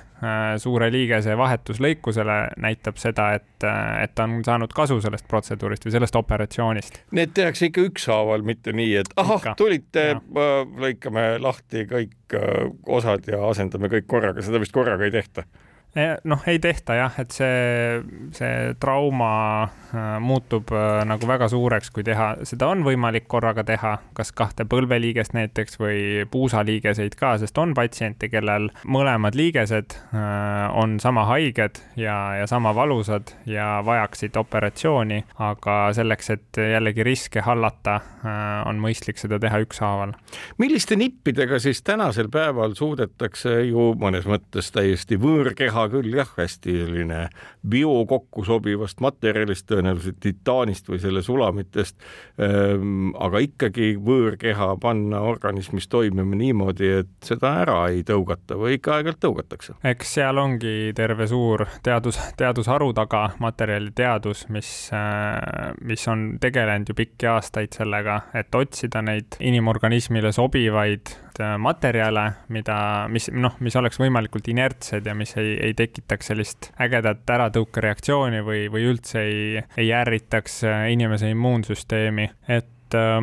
suure 0.60 0.90
liigese 0.92 1.36
vahetuslõikusele, 1.36 2.38
näitab 2.60 3.00
seda, 3.00 3.30
et, 3.38 3.66
et 4.00 4.14
ta 4.16 4.28
on 4.28 4.38
saanud 4.44 4.72
kasu 4.76 5.00
sellest 5.04 5.28
protseduurist 5.28 5.84
või 5.84 5.96
sellest 5.96 6.16
operatsioonist. 6.20 7.00
Need 7.16 7.34
tehakse 7.36 7.68
ikka 7.70 7.88
ükshaaval, 7.88 8.44
mitte 8.46 8.72
nii, 8.76 8.94
et 9.00 9.12
ahah, 9.20 9.52
tulite, 9.56 10.10
lõikame 10.80 11.34
lahti 11.40 11.84
kõik 11.88 12.38
osad 12.88 13.28
ja 13.32 13.42
asendame 13.48 13.92
kõik 13.92 14.08
korraga, 14.10 14.44
seda 14.44 14.60
vist 14.60 14.76
korraga 14.76 15.08
ei 15.08 15.12
tehta 15.14 15.44
noh, 16.24 16.42
ei 16.50 16.58
tehta 16.58 16.96
jah, 16.98 17.14
et 17.22 17.34
see, 17.34 18.00
see 18.34 18.74
trauma 18.82 19.30
äh, 19.62 20.16
muutub 20.22 20.72
äh, 20.74 21.02
nagu 21.06 21.26
väga 21.28 21.48
suureks, 21.52 21.92
kui 21.94 22.04
teha, 22.06 22.32
seda 22.46 22.68
on 22.72 22.82
võimalik 22.86 23.28
korraga 23.30 23.64
teha, 23.66 23.94
kas 24.16 24.32
kahte 24.34 24.66
põlveliigest 24.70 25.36
näiteks 25.36 25.78
või 25.78 26.00
puusaliigeseid 26.30 27.14
ka, 27.18 27.36
sest 27.42 27.58
on 27.62 27.76
patsiente, 27.78 28.28
kellel 28.32 28.70
mõlemad 28.90 29.38
liigesed 29.38 29.94
äh, 29.94 30.66
on 30.74 30.98
sama 31.02 31.26
haiged 31.30 31.78
ja, 32.00 32.16
ja 32.40 32.48
sama 32.50 32.74
valusad 32.74 33.34
ja 33.46 33.78
vajaksid 33.86 34.36
operatsiooni, 34.40 35.22
aga 35.38 35.78
selleks, 35.94 36.32
et 36.34 36.62
jällegi 36.74 37.06
riske 37.06 37.44
hallata, 37.44 38.00
on 38.64 38.78
mõistlik 38.80 39.18
seda 39.20 39.36
teha 39.40 39.58
ükshaaval. 39.64 40.14
milliste 40.58 40.96
nippidega 40.96 41.58
siis 41.62 41.82
tänasel 41.84 42.30
päeval 42.32 42.74
suudetakse 42.78 43.60
ju 43.68 43.92
mõnes 44.00 44.26
mõttes 44.28 44.70
täiesti 44.74 45.18
võõrkeha 45.20 45.83
teha 45.84 45.92
küll 45.92 46.14
jah, 46.16 46.28
hästi 46.36 46.74
selline 46.84 47.20
bio 47.68 48.04
kokku 48.08 48.44
sobivast 48.44 49.00
materjalist, 49.04 49.66
tõenäoliselt 49.68 50.18
titaanist 50.22 50.88
või 50.88 51.00
selle 51.02 51.22
sulamitest, 51.24 51.96
ehm, 52.38 53.14
aga 53.20 53.40
ikkagi 53.44 53.94
võõrkeha 54.00 54.74
panna 54.80 55.20
organismis 55.24 55.88
toimima 55.88 56.36
niimoodi, 56.36 56.90
et 57.00 57.12
seda 57.24 57.54
ära 57.64 57.78
ei 57.90 58.02
tõugata 58.04 58.56
või 58.58 58.78
ikka 58.78 58.96
aeg-ajalt 58.98 59.20
tõugatakse. 59.20 59.74
eks 59.84 60.14
seal 60.14 60.38
ongi 60.38 60.92
terve 60.94 61.26
suur 61.26 61.66
teadus, 61.82 62.18
teadusharu 62.36 62.92
taga, 62.94 63.30
materjaliteadus, 63.38 64.48
mis, 64.48 64.90
äh, 64.92 65.72
mis 65.80 66.08
on 66.08 66.38
tegelenud 66.40 66.88
ju 66.88 66.94
pikki 66.94 67.26
aastaid 67.26 67.72
sellega, 67.72 68.20
et 68.34 68.54
otsida 68.54 69.02
neid 69.02 69.38
inimorganismile 69.40 70.32
sobivaid 70.32 71.14
äh, 71.40 71.56
materjale, 71.58 72.30
mida, 72.48 73.08
mis 73.08 73.30
noh, 73.32 73.56
mis 73.60 73.76
oleks 73.76 73.98
võimalikult 74.00 74.48
inertsed 74.48 75.06
ja 75.06 75.14
mis 75.14 75.36
ei, 75.40 75.56
ei 75.70 75.73
ei 75.74 75.86
tekitaks 75.86 76.30
sellist 76.30 76.70
ägedat 76.80 77.30
äratõukereaktsiooni 77.34 78.42
või, 78.46 78.66
või 78.72 78.86
üldse 78.92 79.24
ei, 79.26 79.62
ei 79.76 79.90
ärritaks 79.92 80.62
äh, 80.68 80.86
inimese 80.94 81.30
immuunsüsteemi, 81.34 82.30
et 82.48 82.98
äh, 82.98 83.18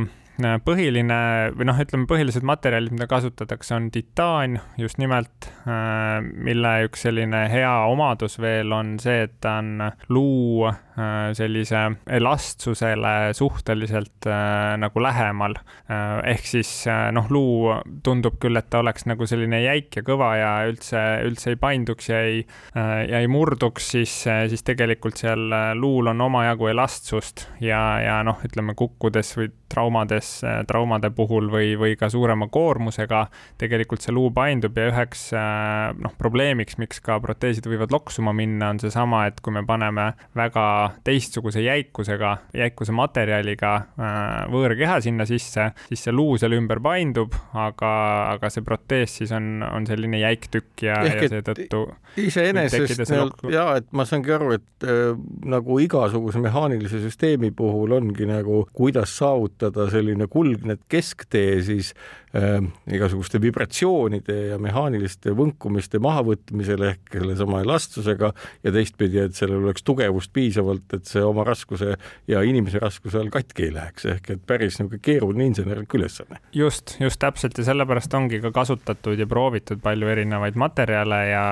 põhiline 0.66 1.18
või 1.58 1.68
noh, 1.70 1.80
ütleme 1.82 2.08
põhilised 2.10 2.46
materjalid, 2.48 2.94
mida 2.96 3.08
kasutatakse, 3.12 3.76
on 3.78 3.90
titaan 3.94 4.60
just 4.82 5.00
nimelt, 5.02 5.50
äh, 5.66 6.20
mille 6.22 6.76
üks 6.88 7.06
selline 7.08 7.46
hea 7.52 7.74
omadus 7.90 8.40
veel 8.42 8.74
on 8.76 8.96
see, 9.02 9.26
et 9.28 9.38
ta 9.44 9.60
on 9.62 9.92
luu 10.10 10.72
Äh, 11.02 11.34
sellise 11.34 11.92
elastsusele 12.10 13.34
suhteliselt 13.34 14.26
äh, 14.28 14.78
nagu 14.78 15.02
lähemal. 15.02 15.56
Äh, 15.88 16.34
ehk 16.34 16.50
siis 16.50 16.72
noh, 17.16 17.30
luu 17.32 17.72
tundub 18.04 18.36
küll, 18.44 18.60
et 18.60 18.68
ta 18.74 18.82
oleks 18.84 19.08
nagu 19.08 19.28
selline 19.30 19.62
jäik 19.64 19.96
ja 19.96 20.04
kõva 20.04 20.34
ja 20.36 20.52
üldse, 20.68 21.00
üldse 21.24 21.54
ei 21.54 21.60
painduks 21.62 22.12
ja 22.12 22.20
ei, 22.28 22.44
ja 22.76 23.22
ei 23.22 23.30
murduks, 23.32 23.88
siis, 23.96 24.18
siis 24.52 24.66
tegelikult 24.68 25.22
seal 25.22 25.48
luul 25.80 26.12
on 26.12 26.28
omajagu 26.28 26.68
elastsust 26.74 27.48
ja, 27.64 27.82
ja 28.04 28.20
noh, 28.28 28.42
ütleme 28.48 28.76
kukkudes 28.76 29.32
või 29.40 29.52
traumades, 29.72 30.34
traumade 30.70 31.12
puhul 31.16 31.50
või, 31.52 31.74
või 31.80 31.96
ka 32.00 32.10
suurema 32.12 32.48
koormusega 32.52 33.26
tegelikult 33.62 34.04
see 34.04 34.14
luu 34.16 34.32
paindub 34.36 34.78
ja 34.78 34.90
üheks 34.92 35.30
noh, 35.32 36.16
probleemiks, 36.20 36.78
miks 36.82 37.02
ka 37.04 37.20
proteesid 37.24 37.68
võivad 37.70 37.94
loksuma 37.94 38.34
minna, 38.36 38.72
on 38.74 38.82
seesama, 38.82 39.26
et 39.30 39.40
kui 39.44 39.54
me 39.56 39.64
paneme 39.68 40.12
väga 40.38 40.66
teistsuguse 41.08 41.64
jäikusega, 41.64 42.36
jäikuse 42.58 42.96
materjaliga 42.96 43.74
äh, 43.78 44.28
võõrkeha 44.52 45.00
sinna 45.04 45.28
sisse, 45.30 45.72
siis 45.88 46.06
see 46.08 46.16
luu 46.16 46.38
seal 46.42 46.56
ümber 46.58 46.82
paindub, 46.84 47.36
aga, 47.58 47.92
aga 48.36 48.52
see 48.54 48.66
protees 48.66 49.20
siis 49.22 49.34
on, 49.36 49.62
on 49.66 49.88
selline 49.90 50.22
jäik 50.22 50.50
tükk 50.54 50.86
ja, 50.88 51.02
ja 51.08 51.30
seetõttu 51.32 51.86
iseenesest 52.22 53.06
ja 53.52 53.68
et 53.80 53.88
ma 53.96 54.06
saangi 54.08 54.34
aru, 54.36 54.52
et 54.58 54.88
äh, 54.88 55.14
nagu 55.52 55.80
igasuguse 55.84 56.42
mehaanilise 56.44 57.02
süsteemi 57.04 57.52
puhul 57.56 57.96
ongi 57.98 58.28
nagu, 58.30 58.66
kuidas 58.76 59.14
saavutada 59.18 59.61
selline 59.92 60.28
kuldne 60.32 60.78
kesktee 60.90 61.62
siis 61.66 61.94
äh, 62.36 62.60
igasuguste 62.92 63.42
vibratsioonide 63.42 64.38
ja 64.52 64.60
mehaaniliste 64.62 65.34
võnkumiste 65.38 66.00
mahavõtmisel 66.04 66.86
ehk 66.90 67.18
sellesama 67.18 67.62
elastsusega 67.66 68.32
ja 68.64 68.74
teistpidi, 68.74 69.20
et 69.26 69.38
sellel 69.38 69.66
oleks 69.66 69.86
tugevust 69.88 70.34
piisavalt, 70.34 70.88
et 70.98 71.10
see 71.10 71.24
oma 71.26 71.46
raskuse 71.48 71.96
ja 72.32 72.42
inimese 72.48 72.82
raskuse 72.82 73.20
all 73.22 73.32
katki 73.34 73.68
ei 73.70 73.76
läheks, 73.76 74.08
ehk 74.16 74.32
et 74.36 74.46
päris 74.48 74.80
niisugune 74.80 75.02
keeruline 75.04 75.50
insenerlik 75.52 75.94
ülesanne. 76.00 76.40
just, 76.56 76.96
just 77.00 77.20
täpselt 77.22 77.58
ja 77.58 77.68
sellepärast 77.68 78.14
ongi 78.18 78.42
ka 78.42 78.52
kasutatud 78.56 79.20
ja 79.20 79.28
proovitud 79.28 79.82
palju 79.84 80.10
erinevaid 80.12 80.58
materjale 80.60 81.22
ja, 81.30 81.46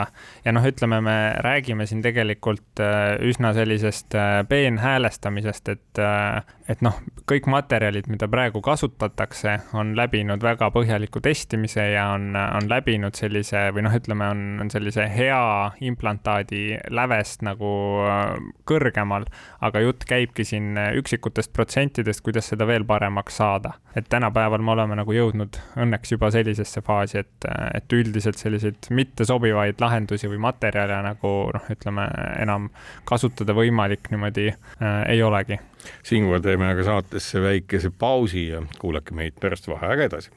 ja 0.45 0.55
noh, 0.55 0.65
ütleme, 0.65 1.01
me 1.05 1.17
räägime 1.45 1.85
siin 1.89 2.01
tegelikult 2.05 2.81
äh, 2.83 3.17
üsna 3.25 3.53
sellisest 3.57 4.15
äh, 4.15 4.41
peenhäälestamisest, 4.49 5.69
et, 5.75 6.01
äh, 6.01 6.43
et 6.69 6.81
noh, 6.85 6.99
kõik 7.29 7.47
materjalid, 7.51 8.07
mida 8.09 8.27
praegu 8.31 8.61
kasutatakse, 8.65 9.55
on 9.77 9.93
läbinud 9.97 10.41
väga 10.43 10.69
põhjaliku 10.73 11.21
testimise 11.23 11.83
ja 11.91 12.09
on, 12.15 12.31
on 12.35 12.69
läbinud 12.69 13.17
sellise 13.17 13.67
või 13.75 13.85
noh, 13.85 13.95
ütleme, 13.95 14.29
on, 14.33 14.43
on 14.63 14.71
sellise 14.73 15.05
hea 15.13 15.41
implantaadi 15.85 16.63
lävest 16.95 17.43
nagu 17.45 17.71
äh, 18.05 18.33
kõrgemal, 18.69 19.27
aga 19.65 19.83
jutt 19.83 20.05
käibki 20.09 20.45
siin 20.47 20.77
üksikutest 20.99 21.53
protsentidest, 21.53 22.23
kuidas 22.25 22.49
seda 22.51 22.67
veel 22.69 22.87
paremaks 22.89 23.39
saada. 23.41 23.75
et 23.95 24.05
tänapäeval 24.09 24.61
me 24.61 24.71
oleme 24.71 24.95
nagu 24.95 25.13
jõudnud 25.13 25.57
õnneks 25.81 26.13
juba 26.13 26.29
sellisesse 26.31 26.81
faasi, 26.85 27.23
et, 27.23 27.47
et 27.73 27.93
üldiselt 27.93 28.37
selliseid 28.37 28.89
mittesobivaid 28.89 29.81
lahendusi 29.81 30.29
või 30.29 30.41
materjale 30.49 31.01
nagu 31.03 31.33
noh, 31.53 31.71
ütleme 31.73 32.07
enam 32.39 32.69
kasutada 33.09 33.53
võimalik 33.57 34.11
niimoodi 34.13 34.49
äh, 34.53 35.03
ei 35.09 35.23
olegi 35.23 35.59
siinkohal 36.03 36.41
teeme 36.41 36.69
aga 36.71 36.83
saatesse 36.83 37.41
väikese 37.41 37.91
pausi 37.91 38.47
ja 38.47 38.61
kuulake 38.79 39.15
meid 39.15 39.39
pärast 39.39 39.67
vaheaega 39.67 40.09
edasi. 40.09 40.31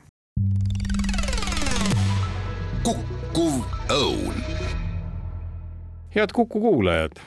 kukkuv 2.82 3.62
õun. 3.90 4.42
head 6.14 6.32
Kuku 6.32 6.61
kuulajad, 6.61 7.20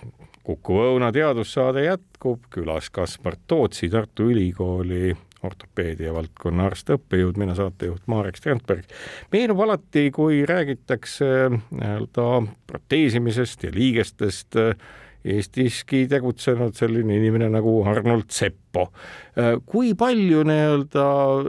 Kuku 0.46 0.76
Õuna 0.78 1.12
teadussaade 1.12 1.88
jätkub, 1.88 2.44
külas 2.54 2.90
Kaspar 2.94 3.34
Tootsi 3.48 3.90
Tartu 3.90 4.30
Ülikooli 4.30 5.16
ortopeedia 5.46 6.14
valdkonna 6.14 6.68
arst, 6.70 6.90
õppejõud, 6.94 7.40
mina 7.42 7.56
saatejuht 7.58 8.06
Marek 8.12 8.38
Strandberg. 8.40 8.86
meenub 9.34 9.62
alati, 9.66 10.10
kui 10.14 10.44
räägitakse 10.46 11.32
nii-öelda 11.50 12.28
proteesimisest 12.68 13.66
ja 13.68 13.74
liigestest 13.74 14.60
Eestiski 15.26 16.04
tegutsenud 16.10 16.76
selline 16.78 17.16
inimene 17.18 17.48
nagu 17.50 17.80
Arnold 17.90 18.30
Seppo. 18.34 18.90
Äh, 19.40 19.56
kui 19.66 19.94
palju 19.98 20.44
nii-öelda 20.46 21.06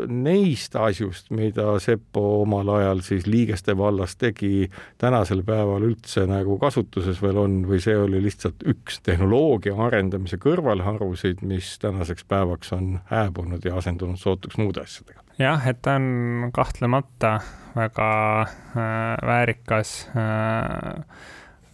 neist 0.09 0.78
asjust, 0.80 1.28
mida 1.37 1.75
Seppo 1.83 2.23
omal 2.40 2.71
ajal 2.78 3.02
siis 3.04 3.26
liigeste 3.28 3.76
vallas 3.76 4.16
tegi, 4.16 4.71
tänasel 5.02 5.45
päeval 5.47 5.85
üldse 5.90 6.25
nagu 6.30 6.56
kasutuses 6.62 7.21
veel 7.23 7.42
on 7.42 7.61
või 7.68 7.83
see 7.85 7.99
oli 8.00 8.23
lihtsalt 8.25 8.64
üks 8.73 9.02
tehnoloogia 9.06 9.76
arendamise 9.88 10.40
kõrvalharusid, 10.40 11.45
mis 11.47 11.76
tänaseks 11.83 12.25
päevaks 12.28 12.73
on 12.76 12.99
hääbunud 13.12 13.64
ja 13.64 13.76
asendunud 13.83 14.21
sootuks 14.23 14.56
muude 14.62 14.87
asjadega? 14.87 15.21
jah, 15.38 15.66
et 15.68 15.83
ta 15.85 15.99
on 16.00 16.50
kahtlemata 16.54 17.38
väga 17.76 18.11
äh, 18.42 19.16
väärikas 19.26 20.09
äh, 20.16 21.04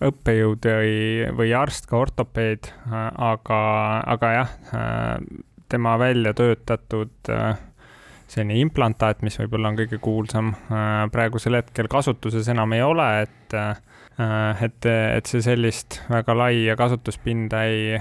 õppejõud 0.09 0.69
või, 0.69 0.97
või 1.39 1.53
arst, 1.57 1.87
ka 1.91 1.99
ortopeed, 2.01 2.71
aga, 2.91 3.61
aga 4.15 4.33
jah, 4.37 4.57
tema 5.73 5.97
välja 6.01 6.35
töötatud 6.37 7.33
selline 8.33 8.59
implantaat, 8.63 9.23
mis 9.25 9.37
võib-olla 9.41 9.73
on 9.73 9.79
kõige 9.81 9.99
kuulsam, 10.03 10.53
praegusel 11.13 11.59
hetkel 11.61 11.89
kasutuses 11.93 12.49
enam 12.53 12.73
ei 12.77 12.85
ole, 12.85 13.09
et 13.27 13.59
et, 14.63 14.87
et 14.87 15.29
see 15.29 15.41
sellist 15.45 15.97
väga 16.11 16.35
laia 16.37 16.75
kasutuspinda 16.77 17.63
ei, 17.65 17.97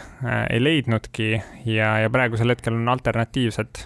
ei 0.51 0.59
leidnudki 0.59 1.29
ja, 1.71 1.93
ja 2.03 2.09
praegusel 2.11 2.51
hetkel 2.51 2.75
on 2.75 2.89
alternatiivsed, 2.91 3.83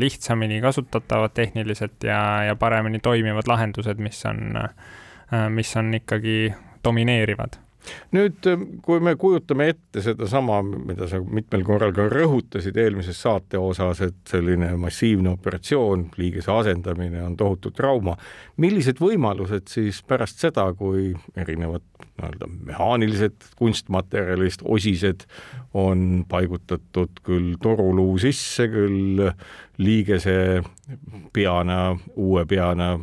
lihtsamini 0.00 0.58
kasutatavad 0.64 1.36
tehniliselt 1.38 2.02
ja, 2.04 2.20
ja 2.48 2.56
paremini 2.58 2.98
toimivad 2.98 3.46
lahendused, 3.50 4.02
mis 4.02 4.24
on, 4.26 4.58
mis 5.54 5.70
on 5.78 5.94
ikkagi 6.00 6.38
domineerivad. 6.88 7.60
Nüüd, 8.12 8.44
kui 8.84 9.00
me 9.04 9.14
kujutame 9.20 9.68
ette 9.72 10.02
sedasama, 10.04 10.58
mida 10.62 11.08
sa 11.10 11.20
mitmel 11.22 11.64
korral 11.66 11.94
ka 11.96 12.08
rõhutasid 12.10 12.76
eelmises 12.80 13.20
saate 13.22 13.60
osas, 13.60 14.02
et 14.04 14.18
selline 14.28 14.72
massiivne 14.80 15.32
operatsioon, 15.36 16.08
liigese 16.20 16.52
asendamine 16.52 17.22
on 17.24 17.36
tohutu 17.38 17.72
trauma, 17.76 18.16
millised 18.60 19.00
võimalused 19.02 19.70
siis 19.72 20.02
pärast 20.08 20.42
seda, 20.44 20.66
kui 20.78 21.12
erinevad 21.38 21.84
nii-öelda 22.18 22.48
mehaanilised 22.66 23.52
kunstmaterjalist 23.58 24.64
osised 24.66 25.24
on 25.78 26.24
paigutatud 26.28 27.22
küll 27.26 27.54
toruluu 27.62 28.16
sisse, 28.22 28.66
küll 28.72 29.22
liigese 29.78 30.64
peana, 31.32 31.92
uue 32.16 32.44
peana 32.50 32.96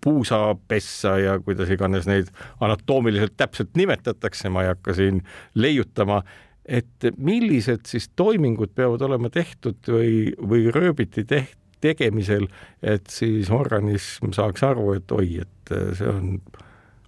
puusapessa 0.00 1.16
ja 1.20 1.38
kuidas 1.44 1.70
iganes 1.70 2.06
neid 2.08 2.30
anatoomiliselt 2.60 3.36
täpselt 3.36 3.74
nimetatakse, 3.76 4.48
ma 4.48 4.64
ei 4.64 4.72
hakka 4.72 4.94
siin 4.96 5.22
leiutama, 5.54 6.22
et 6.64 7.08
millised 7.16 7.86
siis 7.88 8.08
toimingud 8.16 8.72
peavad 8.74 9.02
olema 9.02 9.30
tehtud 9.32 9.80
või, 9.88 10.30
või 10.40 10.68
rööbiti 10.74 11.24
teht-, 11.28 11.58
tegemisel, 11.80 12.46
et 12.82 13.08
siis 13.12 13.50
organism 13.50 14.34
saaks 14.36 14.64
aru, 14.66 14.92
et 14.98 15.12
oi, 15.16 15.40
et 15.44 15.74
see 15.96 16.08
on 16.08 16.34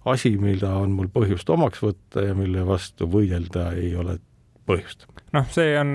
asi, 0.09 0.35
mida 0.41 0.73
on 0.81 0.95
mul 0.97 1.09
põhjust 1.13 1.49
omaks 1.53 1.83
võtta 1.83 2.25
ja 2.27 2.35
mille 2.37 2.65
vastu 2.67 3.07
võidelda 3.09 3.71
ei 3.77 3.93
ole 3.95 4.17
põhjust. 4.67 5.07
Noh, 5.33 5.47
see 5.49 5.71
on, 5.79 5.93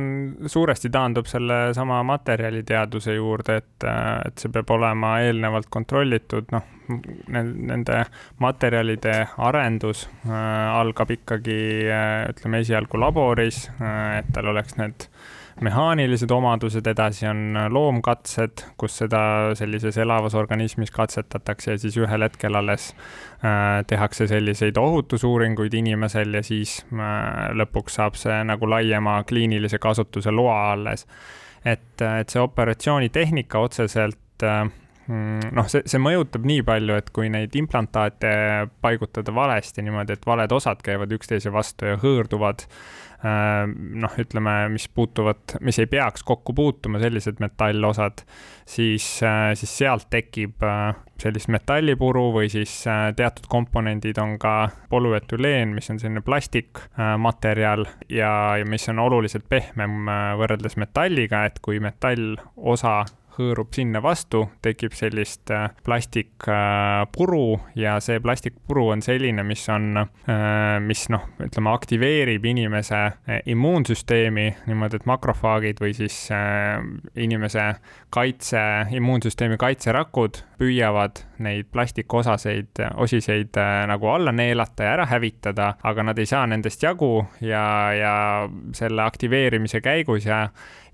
suuresti 0.50 0.90
taandub 0.90 1.28
sellesama 1.30 2.00
materjaliteaduse 2.08 3.14
juurde, 3.14 3.60
et, 3.62 3.86
et 3.86 4.42
see 4.42 4.50
peab 4.54 4.72
olema 4.74 5.18
eelnevalt 5.22 5.68
kontrollitud, 5.70 6.50
noh, 6.54 6.66
nende 7.28 8.00
materjalide 8.42 9.14
arendus 9.44 10.06
äh, 10.24 10.32
algab 10.32 11.12
ikkagi 11.14 11.58
äh, 11.86 12.24
ütleme 12.32 12.62
esialgu 12.64 13.00
laboris 13.00 13.66
äh,, 13.76 14.20
et 14.22 14.32
tal 14.34 14.50
oleks 14.54 14.78
need 14.80 15.06
mehaanilised 15.60 16.30
omadused, 16.30 16.86
edasi 16.86 17.26
on 17.28 17.56
loomkatsed, 17.72 18.64
kus 18.78 18.98
seda 19.02 19.20
sellises 19.58 19.98
elavas 19.98 20.34
organismis 20.38 20.92
katsetatakse 20.94 21.74
ja 21.74 21.80
siis 21.82 21.96
ühel 21.98 22.22
hetkel 22.26 22.58
alles 22.58 22.90
äh, 22.92 23.82
tehakse 23.86 24.28
selliseid 24.30 24.78
ohutusuuringuid 24.78 25.74
inimesel 25.74 26.38
ja 26.38 26.42
siis 26.46 26.78
äh, 26.92 27.48
lõpuks 27.58 27.98
saab 27.98 28.18
see 28.20 28.38
nagu 28.48 28.70
laiema 28.70 29.22
kliinilise 29.28 29.80
kasutuse 29.82 30.34
loa 30.34 30.60
alles. 30.72 31.06
et, 31.64 32.02
et 32.02 32.28
see 32.28 32.42
operatsioonitehnika 32.42 33.58
otseselt 33.58 34.46
äh, 34.46 34.62
mm, 35.06 35.50
noh, 35.58 35.66
see, 35.70 35.82
see 35.86 36.02
mõjutab 36.02 36.46
nii 36.46 36.62
palju, 36.66 37.02
et 37.02 37.10
kui 37.10 37.32
neid 37.34 37.56
implantaate 37.58 38.30
paigutada 38.80 39.34
valesti 39.34 39.82
niimoodi, 39.82 40.14
et 40.14 40.26
valed 40.26 40.54
osad 40.54 40.86
käivad 40.86 41.12
üksteise 41.18 41.52
vastu 41.52 41.90
ja 41.90 41.98
hõõrduvad 41.98 42.68
Äh, 42.68 43.07
noh, 43.24 44.14
ütleme, 44.22 44.54
mis 44.70 44.86
puutuvad, 44.94 45.56
mis 45.64 45.78
ei 45.82 45.88
peaks 45.90 46.22
kokku 46.26 46.54
puutuma, 46.54 47.00
sellised 47.02 47.40
metallosad, 47.42 48.22
siis, 48.68 49.06
äh, 49.26 49.52
siis 49.58 49.72
sealt 49.80 50.06
tekib 50.10 50.62
äh, 50.62 50.92
sellist 51.18 51.50
metallipuru 51.50 52.28
või 52.36 52.46
siis 52.52 52.72
teatud 53.18 53.48
komponendid 53.50 54.20
on 54.22 54.36
ka 54.38 54.68
polüetüleen, 54.92 55.74
mis 55.74 55.90
on 55.90 55.98
selline 55.98 56.22
plastikmaterjal 56.22 57.86
ja, 58.06 58.32
ja 58.60 58.68
mis 58.68 58.86
on 58.92 59.02
oluliselt 59.02 59.48
pehmem 59.50 60.06
võrreldes 60.38 60.78
metalliga, 60.78 61.42
et 61.50 61.58
kui 61.64 61.82
metallosa 61.82 63.00
hõõrub 63.38 63.70
sinna 63.74 64.00
vastu, 64.02 64.44
tekib 64.64 64.94
sellist 64.98 65.50
äh, 65.54 65.68
plastikpuru 65.86 67.44
ja 67.78 67.98
see 68.04 68.20
plastikpuru 68.22 68.88
on 68.94 69.02
selline, 69.04 69.44
mis 69.46 69.62
on, 69.72 70.02
äh, 70.02 70.78
mis 70.84 71.06
noh, 71.12 71.28
ütleme, 71.44 71.72
aktiveerib 71.72 72.48
inimese 72.50 72.98
äh, 72.98 73.40
immuunsüsteemi 73.54 74.48
niimoodi, 74.66 74.98
et 74.98 75.08
makrofaagid 75.08 75.82
või 75.82 75.94
siis 75.96 76.16
inimese 77.18 77.64
kaitse, 78.14 78.60
immuunsüsteemi 78.94 79.58
kaitserakud 79.60 80.42
püüavad 80.58 81.22
neid 81.44 81.68
plastikosaseid, 81.72 82.80
osiseid 82.98 83.56
nagu 83.88 84.10
alla 84.10 84.32
neelata 84.34 84.86
ja 84.86 84.96
ära 84.96 85.06
hävitada, 85.10 85.70
aga 85.86 86.08
nad 86.10 86.18
ei 86.18 86.26
saa 86.26 86.46
nendest 86.50 86.82
jagu 86.82 87.12
ja, 87.44 87.62
ja 87.94 88.14
selle 88.76 89.04
aktiveerimise 89.06 89.80
käigus 89.84 90.26
ja 90.26 90.48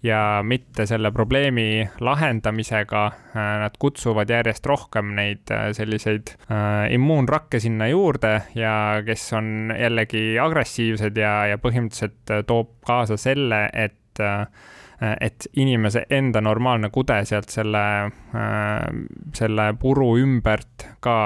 ja 0.05 0.43
mitte 0.45 0.87
selle 0.87 1.11
probleemi 1.13 1.89
lahendamisega 2.01 3.05
äh, 3.07 3.49
nad 3.63 3.77
kutsuvad 3.79 4.31
järjest 4.31 4.67
rohkem 4.67 5.15
neid 5.17 5.51
äh, 5.53 5.71
selliseid 5.77 6.35
äh, 6.51 6.93
immuunrakke 6.95 7.61
sinna 7.61 7.89
juurde 7.89 8.35
ja 8.55 9.03
kes 9.07 9.33
on 9.33 9.73
jällegi 9.79 10.37
agressiivsed 10.41 11.17
ja, 11.17 11.35
ja 11.55 11.59
põhimõtteliselt 11.59 12.47
toob 12.47 12.77
kaasa 12.87 13.19
selle, 13.21 13.67
et 13.73 14.01
et 15.21 15.49
inimese 15.59 16.05
enda 16.15 16.39
normaalne 16.41 16.87
kude 16.95 17.17
sealt 17.27 17.51
selle, 17.51 17.83
selle 19.35 19.65
puru 19.83 20.13
ümbert 20.23 20.87
ka 21.03 21.17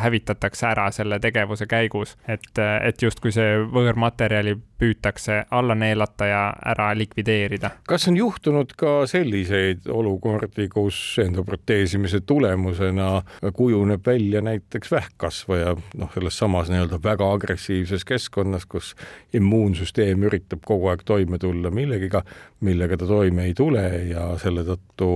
hävitatakse 0.00 0.66
ära 0.66 0.90
selle 0.94 1.20
tegevuse 1.20 1.66
käigus, 1.70 2.16
et, 2.28 2.58
et 2.58 3.02
justkui 3.02 3.32
see 3.34 3.58
võõrmaterjali 3.72 4.56
püütakse 4.80 5.44
alla 5.50 5.74
neelata 5.76 6.26
ja 6.26 6.42
ära 6.72 6.90
likvideerida. 6.96 7.70
kas 7.88 8.08
on 8.08 8.16
juhtunud 8.16 8.72
ka 8.80 8.94
selliseid 9.10 9.88
olukordi, 9.92 10.68
kus 10.72 11.18
endoproteesimise 11.24 12.20
tulemusena 12.20 13.10
kujuneb 13.56 14.06
välja 14.06 14.40
näiteks 14.44 14.92
vähkkasvaja, 14.92 15.76
noh, 16.00 16.12
selles 16.14 16.38
samas 16.38 16.70
nii-öelda 16.72 17.00
väga 17.04 17.32
agressiivses 17.32 18.04
keskkonnas, 18.08 18.66
kus 18.66 18.94
immuunsüsteem 19.36 20.24
üritab 20.30 20.64
kogu 20.66 20.90
aeg 20.92 21.04
toime 21.04 21.38
tulla 21.38 21.70
millegiga, 21.70 22.24
millega 22.60 22.96
ta 22.96 23.06
toime 23.06 23.50
ei 23.50 23.54
tule 23.54 23.84
ja 24.10 24.30
selle 24.40 24.64
tõttu 24.64 25.10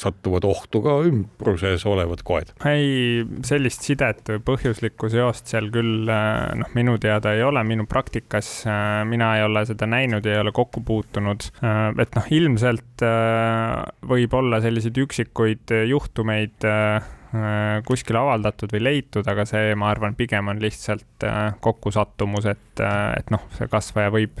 satuvad 0.00 0.46
ohtu 0.48 0.82
ka 0.84 0.96
ümbruses 1.06 1.84
olevad 1.88 2.24
koed? 2.26 2.52
ei, 2.68 3.24
sellist 3.46 3.86
sidet 3.86 4.22
või 4.32 4.42
põhjuslikku 4.50 5.10
seost 5.12 5.50
seal 5.52 5.70
küll 5.74 6.10
äh, 6.10 6.50
noh, 6.60 6.72
minu 6.76 6.96
teada 7.02 7.34
ei 7.36 7.44
ole, 7.46 7.62
minu 7.66 7.86
praktikas 7.90 8.50
äh, 8.68 9.02
mina 9.08 9.34
ei 9.38 9.46
ole 9.46 9.64
seda 9.68 9.88
näinud 9.90 10.26
ei 10.26 10.40
ole 10.40 10.52
kokku 10.56 10.82
puutunud. 10.86 11.50
Äh, 11.64 11.80
et 12.02 12.16
noh, 12.18 12.28
ilmselt 12.40 13.04
võib 14.10 14.34
olla 14.36 14.58
selliseid 14.60 14.98
üksikuid 15.00 15.72
juhtumeid 15.88 16.66
kuskil 17.86 18.16
avaldatud 18.18 18.72
või 18.74 18.80
leitud, 18.82 19.26
aga 19.30 19.44
see, 19.46 19.74
ma 19.78 19.90
arvan, 19.92 20.16
pigem 20.18 20.50
on 20.50 20.58
lihtsalt 20.62 21.26
äh, 21.26 21.38
kokkusattumus, 21.62 22.48
et, 22.50 22.82
äh, 22.82 23.12
et 23.20 23.30
noh, 23.30 23.44
see 23.54 23.70
kasvaja 23.70 24.10
võib, 24.10 24.40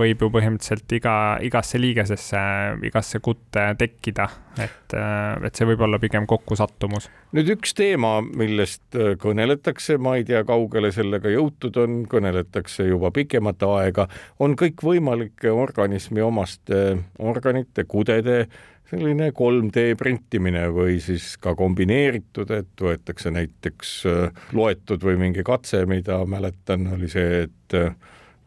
võib 0.00 0.24
ju 0.24 0.30
põhimõtteliselt 0.32 0.96
iga, 0.96 1.16
igasse 1.44 1.80
liigesesse, 1.80 2.40
igasse 2.88 3.20
kutte 3.24 3.66
tekkida, 3.78 4.28
et, 4.64 4.96
et 4.96 5.58
see 5.60 5.68
võib 5.68 5.84
olla 5.84 6.00
pigem 6.00 6.26
kokkusattumus. 6.30 7.10
nüüd 7.36 7.52
üks 7.54 7.76
teema, 7.76 8.14
millest 8.24 8.96
kõneletakse, 9.20 9.98
ma 10.00 10.16
ei 10.18 10.26
tea, 10.28 10.42
kaugele 10.48 10.92
sellega 10.94 11.32
jõutud 11.32 11.76
on, 11.84 12.02
kõneletakse 12.10 12.88
juba 12.88 13.12
pikemat 13.14 13.62
aega, 13.68 14.08
on 14.40 14.56
kõikvõimalike 14.58 15.52
organismi 15.52 16.24
omaste 16.24 16.82
organite, 17.20 17.84
kudede 17.84 18.46
selline 18.92 19.30
3D 19.32 19.94
printimine 19.98 20.66
või 20.74 20.98
siis 21.02 21.36
ka 21.40 21.54
kombineeritud, 21.58 22.50
et 22.52 22.84
võetakse 22.84 23.32
näiteks 23.32 23.94
äh, 24.10 24.44
loetud 24.56 25.04
või 25.06 25.16
mingi 25.26 25.44
katse, 25.46 25.84
mida 25.88 26.20
mäletan, 26.28 26.90
oli 26.96 27.08
see, 27.12 27.46
et 27.46 27.78
äh, 27.78 27.94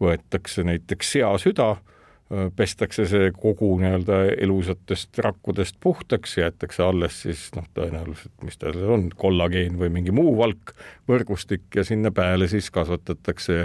võetakse 0.01 0.65
näiteks 0.67 1.15
seasüda, 1.15 1.71
äh, 1.73 2.45
pestakse 2.55 3.07
see 3.09 3.31
kogu 3.33 3.71
nii-öelda 3.81 4.21
elusatest 4.45 5.17
rakkudest 5.25 5.81
puhtaks, 5.81 6.37
jäetakse 6.37 6.85
alles 6.85 7.23
siis 7.25 7.47
noh, 7.57 7.65
tõenäoliselt, 7.77 8.37
mis 8.45 8.61
ta 8.61 8.69
seal 8.75 8.95
on, 8.99 9.09
kollageen 9.17 9.81
või 9.81 9.89
mingi 9.97 10.13
muu 10.13 10.37
valk, 10.37 10.75
võrgustik 11.09 11.73
ja 11.73 11.87
sinna 11.87 12.13
peale 12.13 12.51
siis 12.51 12.69
kasvatatakse 12.75 13.63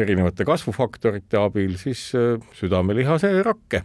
erinevate 0.00 0.48
kasvufaktorite 0.48 1.42
abil 1.44 1.76
siis 1.78 2.08
südamelihase 2.56 3.36
rakke 3.44 3.84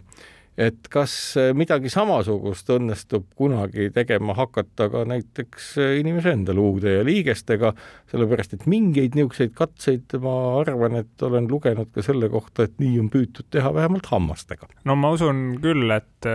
et 0.60 0.88
kas 0.92 1.14
äh, 1.40 1.50
midagi 1.56 1.90
samasugust 1.92 2.68
õnnestub 2.74 3.26
kunagi 3.38 3.88
tegema 3.94 4.34
hakata 4.36 4.90
ka 4.92 5.04
näiteks 5.08 5.70
äh, 5.80 5.92
inimese 6.02 6.34
enda 6.36 6.54
luude 6.56 6.98
ja 6.98 7.04
liigestega, 7.06 7.72
sellepärast 8.12 8.58
et 8.58 8.66
mingeid 8.70 9.16
niisuguseid 9.16 9.54
katseid 9.56 10.18
ma 10.22 10.34
arvan, 10.60 10.98
et 11.00 11.24
olen 11.26 11.48
lugenud 11.50 11.92
ka 11.94 12.04
selle 12.04 12.28
kohta, 12.32 12.68
et 12.68 12.76
nii 12.82 12.98
on 13.00 13.08
püütud 13.12 13.48
teha 13.50 13.72
vähemalt 13.74 14.10
hammastega. 14.12 14.68
no 14.84 14.98
ma 15.00 15.14
usun 15.16 15.60
küll, 15.62 15.88
et, 15.94 16.30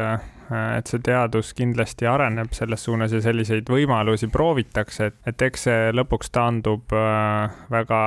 et 0.51 0.89
see 0.89 1.01
teadus 1.03 1.53
kindlasti 1.57 2.07
areneb 2.09 2.53
selles 2.55 2.83
suunas 2.85 3.13
ja 3.15 3.21
selliseid 3.23 3.69
võimalusi 3.71 4.29
proovitakse, 4.31 5.09
et, 5.09 5.17
et 5.31 5.45
eks 5.47 5.65
see 5.67 5.91
lõpuks 5.95 6.31
taandub 6.35 6.93
väga 7.71 7.99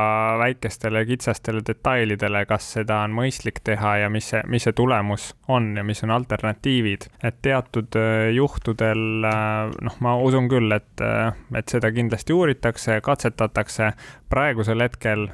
väikestele 0.43 1.05
kitsastele 1.09 1.63
detailidele, 1.67 2.45
kas 2.51 2.73
seda 2.79 3.03
on 3.07 3.17
mõistlik 3.19 3.63
teha 3.67 3.97
ja 4.05 4.11
mis 4.13 4.31
see, 4.33 4.43
mis 4.51 4.69
see 4.69 4.77
tulemus 4.77 5.33
on 5.49 5.73
ja 5.77 5.85
mis 5.87 6.03
on 6.07 6.15
alternatiivid. 6.15 7.09
et 7.23 7.41
teatud 7.43 7.99
juhtudel 8.35 9.05
noh, 9.23 10.01
ma 10.05 10.17
usun 10.23 10.49
küll, 10.51 10.73
et, 10.75 11.05
et 11.55 11.69
seda 11.69 11.93
kindlasti 11.93 12.33
uuritakse, 12.33 13.01
katsetatakse. 13.05 13.93
praegusel 14.29 14.83
hetkel 14.85 15.29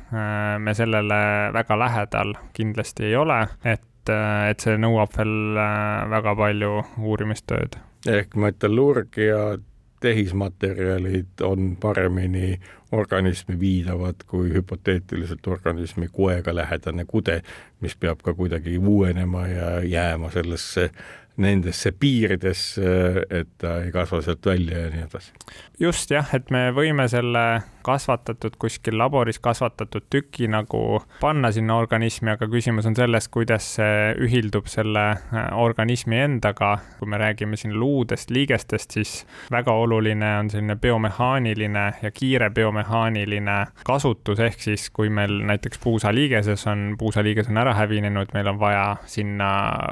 me 0.59 0.75
sellele 0.75 1.19
väga 1.53 1.79
lähedal 1.79 2.35
kindlasti 2.55 3.11
ei 3.11 3.17
ole, 3.17 3.41
et 3.65 3.83
et, 4.05 4.13
äh, 4.13 4.51
et 4.51 4.61
see 4.61 4.77
nõuab 4.79 5.13
veel 5.17 5.57
äh, 5.57 6.09
väga 6.11 6.35
palju 6.37 6.73
uurimistööd. 6.99 7.79
ehk 8.07 8.37
metallurg 8.37 9.17
ja 9.17 9.57
tehismaterjalid 10.05 11.41
on 11.43 11.77
paremini 11.81 12.59
organismi 12.93 13.57
viidavad 13.61 14.27
kui 14.27 14.51
hüpoteetiliselt 14.53 15.47
organismi 15.47 16.09
koega 16.13 16.55
lähedane 16.55 17.05
kude, 17.09 17.41
mis 17.81 17.97
peab 17.97 18.21
ka 18.23 18.35
kuidagi 18.35 18.77
uuenema 18.79 19.47
ja 19.49 19.81
jääma 19.81 20.31
sellesse 20.31 20.91
nendesse 21.37 21.93
piiridesse, 21.99 22.91
et 23.31 23.49
ta 23.59 23.81
ei 23.83 23.93
kasva 23.95 24.21
sealt 24.23 24.47
välja 24.47 24.85
ja 24.85 24.91
nii 24.93 25.07
edasi. 25.09 25.33
just 25.81 26.11
jah, 26.11 26.29
et 26.37 26.51
me 26.55 26.69
võime 26.75 27.09
selle 27.11 27.45
kasvatatud 27.85 28.55
kuskil 28.59 28.97
laboris 28.99 29.39
kasvatatud 29.45 30.07
tüki 30.11 30.47
nagu 30.49 31.03
panna 31.21 31.51
sinna 31.53 31.77
organismi, 31.77 32.33
aga 32.33 32.47
küsimus 32.49 32.87
on 32.89 32.97
selles, 32.97 33.29
kuidas 33.29 33.67
see 33.77 34.15
ühildub 34.25 34.71
selle 34.71 35.03
äh, 35.11 35.51
organismi 35.59 36.23
endaga. 36.23 36.79
kui 36.99 37.09
me 37.11 37.19
räägime 37.19 37.57
siin 37.61 37.75
luudest, 37.77 38.31
liigestest, 38.31 38.95
siis 38.95 39.27
väga 39.53 39.73
oluline 39.73 40.31
on 40.39 40.51
selline 40.51 40.77
biomehaaniline 40.81 41.85
ja 42.03 42.11
kiire 42.15 42.51
biomehaaniline 42.51 43.59
kasutus, 43.85 44.41
ehk 44.41 44.61
siis 44.61 44.89
kui 44.91 45.11
meil 45.11 45.43
näiteks 45.51 45.83
puusaliigeses 45.83 46.67
on, 46.71 46.95
puusaliiges 46.99 47.51
on 47.51 47.59
ära 47.61 47.75
hävinenud, 47.75 48.33
meil 48.35 48.49
on 48.55 48.59
vaja 48.63 48.87
sinna, 49.07 49.51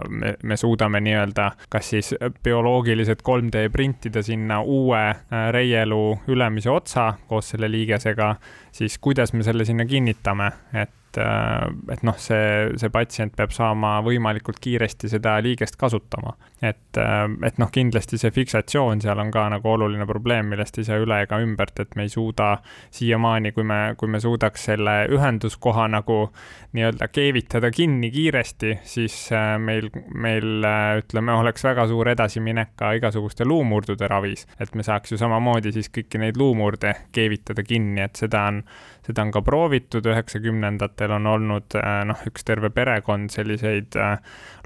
me, 0.08 0.36
me 0.42 0.56
suudame 0.56 1.02
nii-öelda 1.04 1.31
nii-öelda 1.32 1.52
kas 1.68 1.90
siis 1.90 2.14
bioloogiliselt 2.44 3.22
3D 3.22 3.70
printida 3.72 4.22
sinna 4.22 4.60
uue 4.62 5.00
äh, 5.10 5.50
reielu 5.50 6.18
ülemise 6.28 6.70
otsa 6.70 7.14
koos 7.28 7.50
selle 7.50 7.70
liigesega, 7.70 8.36
siis 8.72 8.98
kuidas 8.98 9.32
me 9.32 9.42
selle 9.42 9.64
sinna 9.64 9.84
kinnitame, 9.84 10.52
et 10.74 10.90
et, 11.12 11.18
äh, 11.20 11.92
et 11.92 12.02
noh, 12.02 12.16
see, 12.18 12.72
see 12.80 12.90
patsient 12.92 13.34
peab 13.36 13.52
saama 13.52 14.00
võimalikult 14.04 14.60
kiiresti 14.62 15.08
seda 15.12 15.36
liigest 15.42 15.76
kasutama. 15.76 16.36
et, 16.62 16.96
äh, 16.96 17.26
et 17.46 17.58
noh, 17.58 17.70
kindlasti 17.70 18.18
see 18.18 18.30
fiksatsioon 18.30 19.00
seal 19.02 19.18
on 19.18 19.30
ka 19.30 19.48
nagu 19.50 19.68
oluline 19.68 20.06
probleem, 20.06 20.46
millest 20.46 20.78
ei 20.78 20.84
saa 20.84 21.00
üle 21.02 21.22
ega 21.24 21.40
ümbert, 21.42 21.78
et 21.80 21.96
me 21.96 22.06
ei 22.06 22.08
suuda 22.08 22.58
siiamaani, 22.90 23.52
kui 23.52 23.64
me, 23.64 23.94
kui 23.98 24.08
me 24.08 24.20
suudaks 24.20 24.64
selle 24.70 25.08
ühenduskoha 25.10 25.88
nagu 25.90 26.30
nii-öelda 26.72 27.08
keevitada 27.08 27.70
kinni 27.70 28.10
kiiresti, 28.10 28.78
siis 28.84 29.16
äh, 29.32 29.58
meil, 29.58 29.90
meil 30.14 30.64
ütleme, 31.02 31.34
oleks 31.34 31.64
väga 31.64 31.86
suur 31.90 32.08
edasiminek 32.08 32.76
ka 32.76 32.92
igasuguste 32.96 33.44
luumurdude 33.44 34.08
ravis, 34.08 34.46
et 34.60 34.74
me 34.74 34.86
saaks 34.86 35.12
ju 35.12 35.18
samamoodi 35.18 35.74
siis 35.74 35.90
kõiki 35.92 36.22
neid 36.22 36.38
luumurde 36.38 36.94
keevitada 37.12 37.66
kinni, 37.66 38.00
et 38.06 38.16
seda 38.16 38.46
on, 38.52 38.62
seda 39.02 39.26
on 39.26 39.34
ka 39.34 39.42
proovitud 39.42 40.06
üheksakümnendatel 40.06 41.01
aastatel 41.02 41.12
on 41.16 41.26
olnud 41.26 41.74
äh, 41.76 42.04
noh, 42.06 42.18
üks 42.26 42.44
terve 42.44 42.70
perekond 42.70 43.30
selliseid 43.30 43.96
äh, 43.96 44.18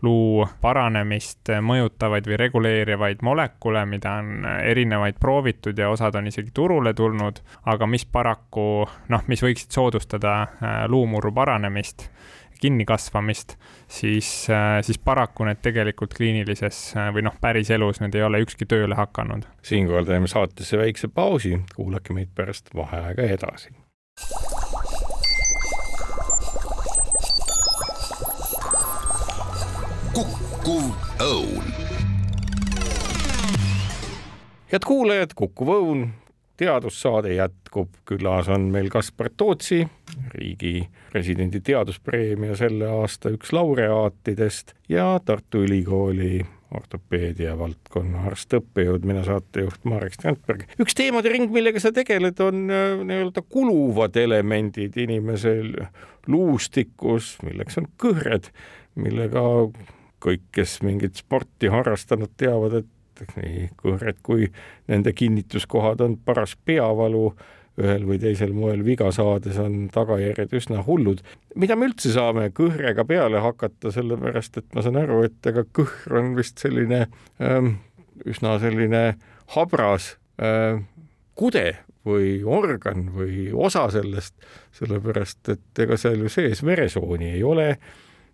luu 0.03 0.47
paranemist 0.61 1.49
mõjutavaid 1.63 2.27
või 2.27 2.37
reguleerivaid 2.37 3.23
molekule, 3.23 3.85
mida 3.87 4.19
on 4.21 4.45
erinevaid 4.45 5.19
proovitud 5.21 5.79
ja 5.79 5.91
osad 5.91 6.15
on 6.17 6.27
isegi 6.27 6.51
turule 6.55 6.95
tulnud, 6.95 7.41
aga 7.67 7.87
mis 7.87 8.05
paraku 8.05 8.87
noh, 9.09 9.23
mis 9.29 9.43
võiksid 9.43 9.73
soodustada 9.73 10.43
äh, 10.43 10.85
luumurru 10.89 11.33
paranemist 11.33 12.11
kinnikasvamist, 12.57 13.59
siis, 13.85 14.49
siis 14.49 14.99
paraku 15.05 15.45
need 15.45 15.59
tegelikult 15.61 16.15
kliinilises 16.17 16.95
või 17.13 17.27
noh, 17.27 17.37
päriselus 17.37 18.01
need 18.01 18.17
ei 18.17 18.25
ole 18.25 18.41
ükski 18.47 18.65
tööle 18.65 18.97
hakanud. 18.97 19.45
siinkohal 19.61 20.09
teeme 20.09 20.31
saatesse 20.33 20.81
väikse 20.81 21.13
pausi, 21.13 21.59
kuulake 21.77 22.17
meid 22.17 22.33
pärast 22.35 22.73
vaheaega 22.73 23.29
edasi. 23.37 23.77
Kukkuv 30.17 30.85
õun. 31.21 31.65
head 34.73 34.85
kuulajad, 34.89 35.35
Kukkuv 35.37 35.71
Õun, 35.75 36.07
teadussaade 36.57 37.35
jätkub, 37.35 37.91
külas 38.09 38.49
on 38.49 38.71
meil 38.73 38.89
Kaspar 38.89 39.29
Tootsi, 39.37 39.83
riigi 40.33 40.87
presidendi 41.13 41.61
teaduspreemia 41.61 42.57
selle 42.57 42.89
aasta 42.89 43.29
üks 43.35 43.53
laureaatidest 43.53 44.73
ja 44.89 45.19
Tartu 45.25 45.67
Ülikooli 45.67 46.39
ortopeedia 46.77 47.53
valdkonna 47.59 48.25
arst-õppejõud, 48.31 49.05
mina 49.05 49.21
saatejuht 49.27 49.85
Marek 49.85 50.17
Strandberg. 50.17 50.65
üks 50.81 50.97
teemade 50.97 51.29
ring, 51.35 51.53
millega 51.53 51.83
sa 51.83 51.93
tegeled, 51.93 52.41
on 52.41 52.65
äh, 52.73 52.95
nii-öelda 53.05 53.45
kuluvad 53.53 54.17
elemendid 54.17 54.97
inimesel 54.97 55.75
luustikus, 56.27 57.35
milleks 57.45 57.77
on 57.83 57.91
kõhred, 58.01 58.49
millega 58.97 59.45
kõik, 60.25 60.45
kes 60.55 60.81
mingit 60.87 61.19
sporti 61.21 61.71
harrastanud, 61.73 62.33
teavad, 62.41 62.81
et 62.83 63.37
nii 63.37 63.69
kõhred 63.81 64.19
kui 64.25 64.51
nende 64.91 65.13
kinnituskohad 65.17 66.03
on 66.05 66.19
paras 66.25 66.57
peavalu, 66.69 67.31
ühel 67.77 68.07
või 68.09 68.17
teisel 68.21 68.55
moel 68.57 68.81
viga 68.87 69.11
saades 69.13 69.59
on 69.61 69.91
tagajärjed 69.93 70.55
üsna 70.57 70.83
hullud. 70.87 71.21
mida 71.55 71.77
me 71.77 71.91
üldse 71.91 72.13
saame 72.13 72.49
kõhrega 72.57 73.05
peale 73.05 73.43
hakata, 73.45 73.93
sellepärast 73.93 74.57
et 74.57 74.69
ma 74.75 74.85
saan 74.85 74.97
aru, 74.97 75.23
et 75.29 75.47
ega 75.47 75.65
kõhr 75.77 76.17
on 76.21 76.35
vist 76.39 76.59
selline 76.59 77.07
ähm, 77.41 77.77
üsna 78.25 78.57
selline 78.63 79.03
habras 79.53 80.15
äh, 80.41 80.81
kude 81.37 81.67
või 82.07 82.41
organ 82.45 83.11
või 83.13 83.51
osa 83.53 83.89
sellest, 83.93 84.35
sellepärast 84.79 85.53
et 85.53 85.85
ega 85.85 85.99
seal 86.01 86.23
ju 86.25 86.33
sees 86.33 86.63
veresooni 86.65 87.35
ei 87.35 87.43
ole 87.45 87.75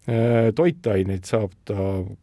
toitaineid 0.06 1.28
saab 1.28 1.52
ta 1.68 1.74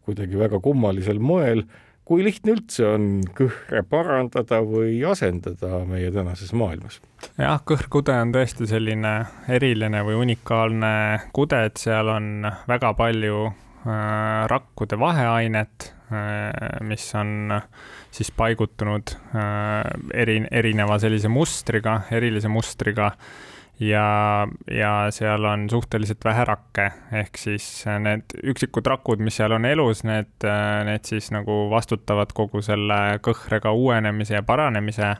kuidagi 0.03 0.39
väga 0.39 0.59
kummalisel 0.59 1.19
moel. 1.19 1.63
kui 2.09 2.23
lihtne 2.25 2.55
üldse 2.55 2.87
on 2.89 3.03
kõhre 3.37 3.83
parandada 3.85 4.63
või 4.65 4.97
asendada 5.05 5.83
meie 5.87 6.09
tänases 6.11 6.51
maailmas? 6.57 6.99
jah, 7.37 7.61
kõhrkude 7.63 8.15
on 8.19 8.33
tõesti 8.35 8.67
selline 8.67 9.13
eriline 9.47 10.01
või 10.03 10.17
unikaalne 10.25 10.91
kude, 11.33 11.61
et 11.69 11.77
seal 11.77 12.09
on 12.11 12.49
väga 12.67 12.91
palju 12.97 13.45
äh, 13.47 14.47
rakkude 14.51 14.99
vaheainet 14.99 15.93
äh,, 16.11 16.81
mis 16.81 17.05
on 17.15 17.61
siis 18.11 18.33
paigutunud 18.35 19.15
äh, 19.15 19.85
eri, 20.13 20.41
erineva 20.51 20.97
sellise 20.99 21.31
mustriga, 21.31 22.01
erilise 22.11 22.51
mustriga 22.51 23.13
ja, 23.79 24.47
ja 24.71 24.91
seal 25.15 25.45
on 25.45 25.69
suhteliselt 25.69 26.25
vähe 26.25 26.43
rakke, 26.45 26.89
ehk 27.15 27.39
siis 27.39 27.65
need 28.03 28.35
üksikud 28.51 28.87
rakud, 28.89 29.21
mis 29.23 29.39
seal 29.39 29.55
on 29.55 29.65
elus, 29.65 30.03
need, 30.07 30.31
need 30.87 31.07
siis 31.07 31.29
nagu 31.31 31.61
vastutavad 31.71 32.33
kogu 32.35 32.61
selle 32.65 33.19
kõhrega 33.25 33.71
uuenemise 33.75 34.35
ja 34.35 34.43
paranemise, 34.43 35.13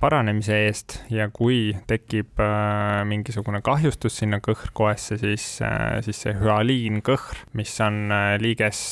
paranemise 0.00 0.60
eest. 0.66 0.98
Ja 1.12 1.28
kui 1.32 1.76
tekib 1.90 2.40
äh, 2.42 3.02
mingisugune 3.08 3.60
kahjustus 3.64 4.18
sinna 4.22 4.40
kõhrkoesse, 4.44 5.18
siis, 5.20 5.46
äh, 5.64 5.98
siis 6.04 6.22
see 6.24 6.36
hüaliinkõhr, 6.38 7.44
mis 7.58 7.74
on 7.84 8.08
äh, 8.14 8.36
liiges, 8.42 8.82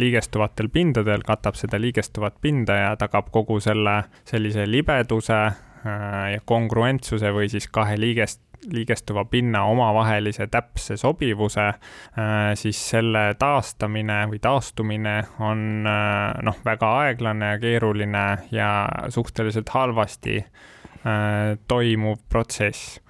liigestuvatel 0.00 0.72
pindadel, 0.72 1.24
katab 1.26 1.58
seda 1.60 1.80
liigestuvat 1.82 2.40
pinda 2.40 2.78
ja 2.78 2.96
tagab 3.00 3.28
kogu 3.34 3.60
selle 3.62 4.02
sellise 4.28 4.64
libeduse 4.68 5.42
ja 5.82 6.38
kongruentsuse 6.46 7.32
või 7.34 7.48
siis 7.50 7.66
kahe 7.74 7.96
liigest 7.98 8.51
liigestuva 8.70 9.24
pinna 9.24 9.64
omavahelise 9.64 10.46
täpse 10.46 10.96
sobivuse, 10.96 11.66
äh, 11.68 12.52
siis 12.54 12.78
selle 12.90 13.32
taastamine 13.38 14.22
või 14.30 14.38
taastumine 14.42 15.16
on 15.42 15.86
äh, 15.88 16.42
noh, 16.46 16.58
väga 16.64 16.92
aeglane 17.02 17.54
ja 17.54 17.62
keeruline 17.62 18.26
ja 18.54 18.72
suhteliselt 19.08 19.72
halvasti 19.74 20.38
äh, 20.38 21.58
toimuv 21.68 22.22
protsess 22.28 23.00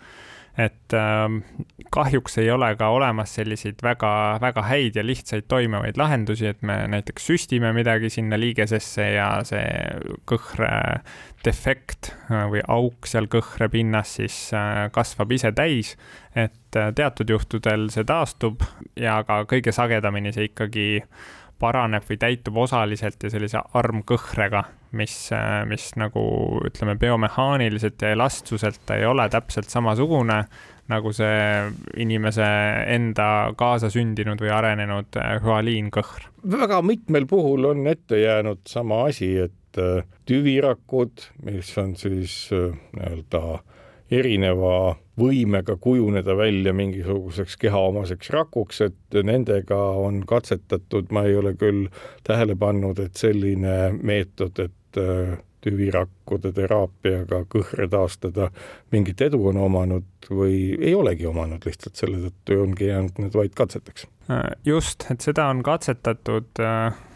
et 0.58 0.94
äh, 0.96 1.28
kahjuks 1.90 2.38
ei 2.38 2.50
ole 2.50 2.74
ka 2.76 2.88
olemas 2.92 3.34
selliseid 3.38 3.80
väga-väga 3.82 4.62
häid 4.68 4.96
ja 4.96 5.04
lihtsaid 5.06 5.48
toimivaid 5.48 5.96
lahendusi, 6.00 6.46
et 6.52 6.62
me 6.62 6.82
näiteks 6.92 7.26
süstime 7.30 7.72
midagi 7.72 8.10
sinna 8.12 8.38
liigesesse 8.40 9.06
ja 9.14 9.28
see 9.48 9.64
kõhre 10.28 10.72
defekt 11.44 12.12
äh, 12.30 12.46
või 12.52 12.62
auk 12.68 13.08
seal 13.08 13.28
kõhre 13.32 13.68
pinnas 13.72 14.16
siis 14.18 14.36
äh, 14.56 14.86
kasvab 14.94 15.32
ise 15.32 15.52
täis. 15.56 15.96
et 16.34 16.76
äh, 16.76 16.92
teatud 16.94 17.30
juhtudel 17.30 17.88
see 17.90 18.04
taastub 18.04 18.62
ja 18.96 19.22
ka 19.24 19.42
kõige 19.50 19.72
sagedamini 19.72 20.32
see 20.32 20.50
ikkagi 20.50 21.02
paraneb 21.62 22.06
või 22.08 22.18
täitub 22.18 22.56
osaliselt 22.64 23.22
ja 23.22 23.30
sellise 23.30 23.60
armkõhrega, 23.78 24.64
mis, 24.92 25.14
mis 25.68 25.88
nagu 26.00 26.22
ütleme, 26.68 26.96
biomehaaniliselt 27.00 28.02
ja 28.02 28.12
elastsuselt 28.16 28.80
ta 28.86 28.98
ei 29.00 29.06
ole 29.08 29.28
täpselt 29.32 29.72
samasugune 29.72 30.42
nagu 30.90 31.12
see 31.14 31.72
inimese 32.02 32.46
enda 32.92 33.26
kaasasündinud 33.58 34.40
või 34.42 34.52
arenenud 34.54 35.18
hüaliinkõhr. 35.44 36.28
väga 36.42 36.82
mitmel 36.82 37.26
puhul 37.30 37.70
on 37.70 37.86
ette 37.86 38.18
jäänud 38.20 38.64
sama 38.68 39.04
asi, 39.08 39.36
et 39.46 39.78
äh, 39.78 40.02
tüvirakud, 40.26 41.28
mis 41.46 41.70
on 41.78 41.94
siis 41.96 42.48
äh, 42.52 42.74
nii-öelda 42.96 43.62
erineva 44.12 44.96
võimega 45.16 45.76
kujuneda 45.80 46.34
välja 46.36 46.72
mingisuguseks 46.76 47.56
kehaomaseks 47.60 48.30
rakuks, 48.34 48.80
et 48.88 49.22
nendega 49.24 49.78
on 50.02 50.22
katsetatud, 50.28 51.12
ma 51.12 51.24
ei 51.28 51.36
ole 51.36 51.54
küll 51.56 51.86
tähele 52.26 52.56
pannud, 52.58 53.00
et 53.00 53.16
selline 53.16 53.92
meetod, 54.02 54.58
et 54.58 54.70
äh, 54.70 54.81
tüvirakkude 55.62 56.50
teraapiaga 56.56 57.44
kõhre 57.52 57.86
taastada 57.90 58.48
mingit 58.90 59.20
edu 59.28 59.38
on 59.52 59.60
omanud 59.62 60.30
või 60.30 60.74
ei 60.74 60.94
olegi 60.98 61.28
omanud, 61.30 61.62
lihtsalt 61.66 62.00
selle 62.00 62.18
tõttu 62.24 62.58
ongi 62.64 62.90
jäänud 62.90 63.22
need 63.22 63.38
vaid 63.38 63.54
katseteks. 63.54 64.08
Äh, 64.30 64.42
just, 64.66 65.06
et 65.10 65.22
seda 65.22 65.46
on 65.54 65.62
katsetatud 65.66 66.62
äh 66.62 66.92
Äh, 66.92 67.11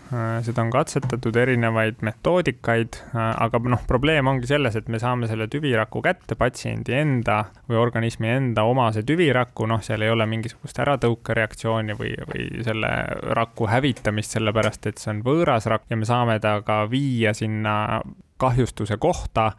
seda 0.47 0.63
on 0.63 0.71
katsetatud 0.71 1.37
erinevaid 1.37 2.03
metoodikaid, 2.07 2.99
äh, 3.11 3.31
aga 3.43 3.61
noh, 3.67 3.83
probleem 3.89 4.29
ongi 4.31 4.49
selles, 4.51 4.77
et 4.79 4.91
me 4.93 5.01
saame 5.03 5.29
selle 5.31 5.49
tüviraku 5.51 6.03
kätte 6.05 6.39
patsiendi 6.39 6.95
enda 6.95 7.41
või 7.71 7.81
organismi 7.81 8.31
enda 8.31 8.67
omase 8.69 9.03
tüviraku, 9.07 9.67
noh, 9.71 9.83
seal 9.83 10.05
ei 10.07 10.13
ole 10.15 10.29
mingisugust 10.31 10.79
äratõukereaktsiooni 10.85 11.99
või, 11.99 12.13
või 12.31 12.47
selle 12.67 12.93
raku 13.39 13.67
hävitamist, 13.71 14.37
sellepärast 14.37 14.93
et 14.93 15.03
see 15.03 15.13
on 15.15 15.25
võõras 15.27 15.67
rakk 15.71 15.91
ja 15.91 15.99
me 15.99 16.09
saame 16.09 16.39
ta 16.45 16.61
ka 16.67 16.85
viia 16.91 17.35
sinna 17.35 18.01
kahjustuse 18.39 18.99
kohta 19.01 19.53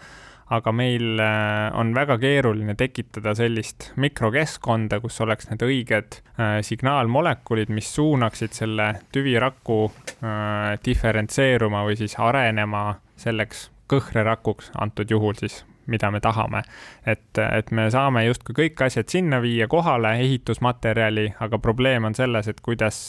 aga 0.50 0.72
meil 0.72 1.20
äh, 1.20 1.70
on 1.76 1.92
väga 1.96 2.18
keeruline 2.22 2.76
tekitada 2.80 3.34
sellist 3.36 3.92
mikrokeskkonda, 4.00 5.02
kus 5.04 5.20
oleks 5.26 5.50
need 5.52 5.64
õiged 5.68 6.20
äh, 6.40 6.60
signaalmolekulid, 6.64 7.72
mis 7.74 7.90
suunaksid 7.96 8.56
selle 8.56 8.94
tüviraku 9.16 9.80
äh, 9.88 10.78
diferentseeruma 10.86 11.84
või 11.88 12.00
siis 12.00 12.16
arenema 12.20 12.86
selleks 13.20 13.68
kõhrerakuks, 13.92 14.72
antud 14.80 15.12
juhul 15.12 15.36
siis 15.40 15.64
mida 15.88 16.12
me 16.12 16.22
tahame. 16.24 16.62
et, 17.06 17.38
et 17.38 17.72
me 17.72 17.88
saame 17.92 18.26
justkui 18.26 18.56
kõik 18.56 18.82
asjad 18.88 19.10
sinna 19.12 19.40
viia 19.44 19.68
kohale, 19.72 20.14
ehitusmaterjali, 20.24 21.28
aga 21.44 21.60
probleem 21.64 22.08
on 22.10 22.16
selles, 22.18 22.48
et 22.48 22.62
kuidas, 22.62 23.00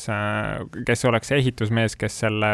kes 0.86 1.04
oleks 1.10 1.32
ehitusmees, 1.36 1.96
kes 1.96 2.20
selle 2.24 2.52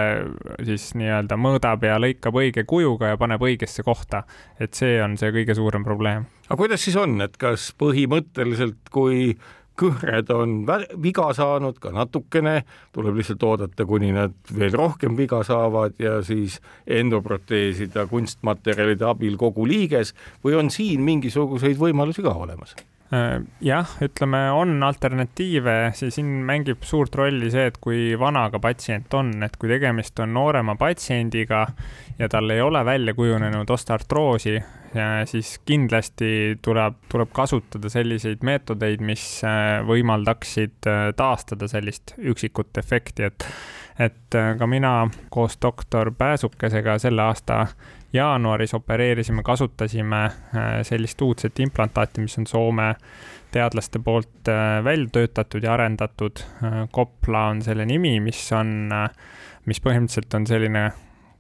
siis 0.65 0.93
nii-öelda 0.99 1.39
mõõdab 1.41 1.85
ja 1.87 1.99
lõikab 2.01 2.39
õige 2.41 2.65
kujuga 2.69 3.15
ja 3.15 3.21
paneb 3.21 3.43
õigesse 3.43 3.85
kohta. 3.87 4.25
et 4.61 4.75
see 4.75 5.03
on 5.03 5.17
see 5.21 5.33
kõige 5.35 5.55
suurem 5.55 5.85
probleem. 5.85 6.27
aga 6.49 6.57
kuidas 6.57 6.85
siis 6.85 6.97
on, 6.97 7.21
et 7.25 7.37
kas 7.37 7.73
põhimõtteliselt, 7.79 8.91
kui 8.91 9.35
kõhred 9.79 10.31
on 10.35 10.57
viga 11.03 11.29
saanud 11.35 11.79
ka 11.83 11.93
natukene, 11.95 12.63
tuleb 12.95 13.19
lihtsalt 13.19 13.43
oodata, 13.43 13.87
kuni 13.89 14.13
nad 14.15 14.35
veel 14.55 14.75
rohkem 14.75 15.19
viga 15.19 15.43
saavad 15.47 15.99
ja 15.99 16.21
siis 16.27 16.61
endoproteesida 16.87 18.07
kunstmaterjalide 18.11 19.07
abil 19.09 19.39
kogu 19.41 19.67
liiges 19.69 20.15
või 20.45 20.59
on 20.63 20.71
siin 20.75 21.03
mingisuguseid 21.07 21.81
võimalusi 21.81 22.23
ka 22.25 22.35
olemas? 22.47 22.77
Äh, 23.15 23.43
jah, 23.63 23.91
ütleme, 24.03 24.41
on 24.57 24.83
alternatiive, 24.83 25.93
siin 25.95 26.31
mängib 26.49 26.83
suurt 26.89 27.15
rolli 27.21 27.51
see, 27.53 27.69
et 27.71 27.77
kui 27.83 28.15
vanaga 28.19 28.59
patsient 28.63 29.13
on, 29.15 29.37
et 29.47 29.55
kui 29.61 29.71
tegemist 29.71 30.19
on 30.25 30.33
noorema 30.35 30.75
patsiendiga 30.81 31.67
ja 32.19 32.31
tal 32.33 32.51
ei 32.51 32.65
ole 32.65 32.83
välja 32.85 33.15
kujunenud 33.15 33.71
osteartroosi, 33.71 34.57
siis 35.27 35.59
kindlasti 35.67 36.59
tuleb, 36.63 36.99
tuleb 37.11 37.31
kasutada 37.35 37.91
selliseid 37.91 38.45
meetodeid, 38.47 39.03
mis 39.03 39.25
äh, 39.47 39.81
võimaldaksid 39.87 40.91
äh, 40.91 41.09
taastada 41.19 41.69
sellist 41.71 42.15
üksikut 42.19 42.83
efekti, 42.83 43.31
et 43.31 43.49
et 43.99 44.35
äh, 44.35 44.55
ka 44.59 44.67
mina 44.67 45.09
koos 45.31 45.59
doktor 45.63 46.11
Pääsukesega 46.19 46.99
selle 46.99 47.23
aasta 47.23 47.67
jaanuaris 48.15 48.75
opereerisime, 48.75 49.43
kasutasime 49.43 50.31
sellist 50.83 51.23
uudset 51.23 51.59
implantaati, 51.61 52.23
mis 52.23 52.39
on 52.39 52.47
Soome 52.47 52.95
teadlaste 53.55 53.99
poolt 53.99 54.51
välja 54.85 55.09
töötatud 55.13 55.63
ja 55.63 55.75
arendatud. 55.75 56.43
Kopla 56.91 57.47
on 57.53 57.63
selle 57.63 57.87
nimi, 57.87 58.21
mis 58.21 58.47
on, 58.53 58.91
mis 59.67 59.83
põhimõtteliselt 59.83 60.39
on 60.39 60.47
selline 60.47 60.85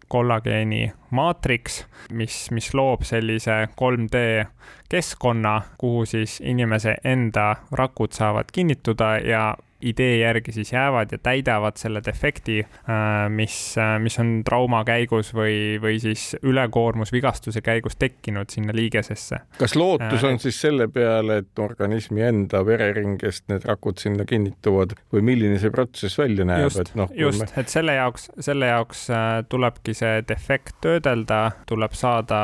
kollageeni 0.08 0.92
maatriks, 1.10 1.84
mis, 2.12 2.50
mis 2.50 2.70
loob 2.74 3.02
sellise 3.06 3.64
3D 3.80 4.44
keskkonna, 4.88 5.54
kuhu 5.78 6.04
siis 6.06 6.40
inimese 6.44 6.96
enda 7.04 7.54
rakud 7.72 8.12
saavad 8.14 8.52
kinnituda 8.52 9.16
ja 9.26 9.54
idee 9.84 10.18
järgi 10.18 10.52
siis 10.52 10.72
jäävad 10.72 11.12
ja 11.12 11.18
täidavad 11.18 11.76
selle 11.80 12.02
defekti, 12.04 12.58
äh, 12.64 13.28
mis, 13.28 13.56
äh, 13.78 13.96
mis 14.02 14.18
on 14.18 14.32
trauma 14.44 14.84
käigus 14.84 15.32
või, 15.36 15.76
või 15.82 15.98
siis 16.02 16.34
ülekoormusvigastuse 16.42 17.62
käigus 17.64 17.96
tekkinud 18.00 18.50
sinna 18.50 18.74
liigesesse. 18.76 19.40
kas 19.58 19.76
lootus 19.76 20.24
on 20.24 20.38
äh, 20.38 20.40
siis 20.46 20.60
selle 20.60 20.88
peale, 20.88 21.38
et 21.44 21.58
organismi 21.58 22.24
enda 22.24 22.64
vereringest 22.66 23.48
need 23.52 23.66
rakud 23.68 24.00
sinna 24.00 24.24
kinnituvad 24.28 24.96
või 25.12 25.24
milline 25.30 25.60
see 25.62 25.72
protsess 25.74 26.18
välja 26.18 26.48
näeb? 26.48 26.66
just, 26.68 26.94
no, 26.98 27.08
just 27.14 27.44
me..., 27.44 27.50
et 27.60 27.72
selle 27.72 27.98
jaoks, 27.98 28.30
selle 28.40 28.72
jaoks 28.72 29.06
tulebki 29.48 29.94
see 29.94 30.24
defekt 30.28 30.76
töödelda, 30.84 31.44
tuleb 31.68 31.94
saada, 31.96 32.42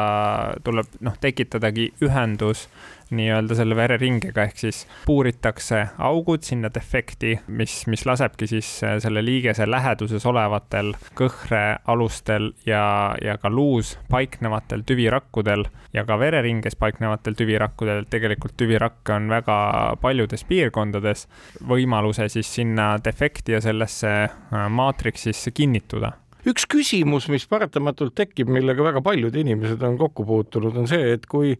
tuleb 0.64 1.00
noh, 1.04 1.16
tekitadagi 1.20 1.90
ühendus 2.04 2.68
nii-öelda 3.14 3.56
selle 3.58 3.76
vereringega, 3.76 4.44
ehk 4.46 4.60
siis 4.62 4.84
puuritakse 5.06 5.82
augud 5.98 6.44
sinna 6.46 6.70
defekti, 6.74 7.36
mis, 7.48 7.82
mis 7.90 8.06
lasebki 8.06 8.48
siis 8.50 8.68
äh, 8.86 8.96
selle 9.02 9.24
liigese 9.24 9.66
läheduses 9.70 10.26
olevatel 10.26 10.94
kõhrealustel 11.18 12.52
ja, 12.66 12.84
ja 13.22 13.36
ka 13.42 13.50
luus 13.50 13.96
paiknevatel 14.10 14.84
tüvirakkudel 14.86 15.66
ja 15.96 16.04
ka 16.06 16.18
vereringes 16.20 16.78
paiknevatel 16.80 17.36
tüvirakkudel, 17.38 18.06
tegelikult 18.10 18.56
tüvirakke 18.60 19.16
on 19.16 19.28
väga 19.32 19.58
paljudes 20.00 20.44
piirkondades, 20.48 21.26
võimaluse 21.68 22.28
siis 22.30 22.50
sinna 22.54 22.92
defekti 23.04 23.58
ja 23.58 23.62
sellesse 23.64 24.10
äh, 24.24 24.66
maatriksisse 24.70 25.50
kinnituda. 25.54 26.14
Üks 26.48 26.64
küsimus, 26.70 27.26
mis 27.28 27.44
paratamatult 27.48 28.14
tekib, 28.16 28.48
millega 28.48 28.84
väga 28.84 29.02
paljud 29.04 29.34
inimesed 29.36 29.82
on 29.84 29.98
kokku 30.00 30.24
puutunud, 30.24 30.76
on 30.80 30.88
see, 30.88 31.10
et 31.18 31.26
kui 31.28 31.52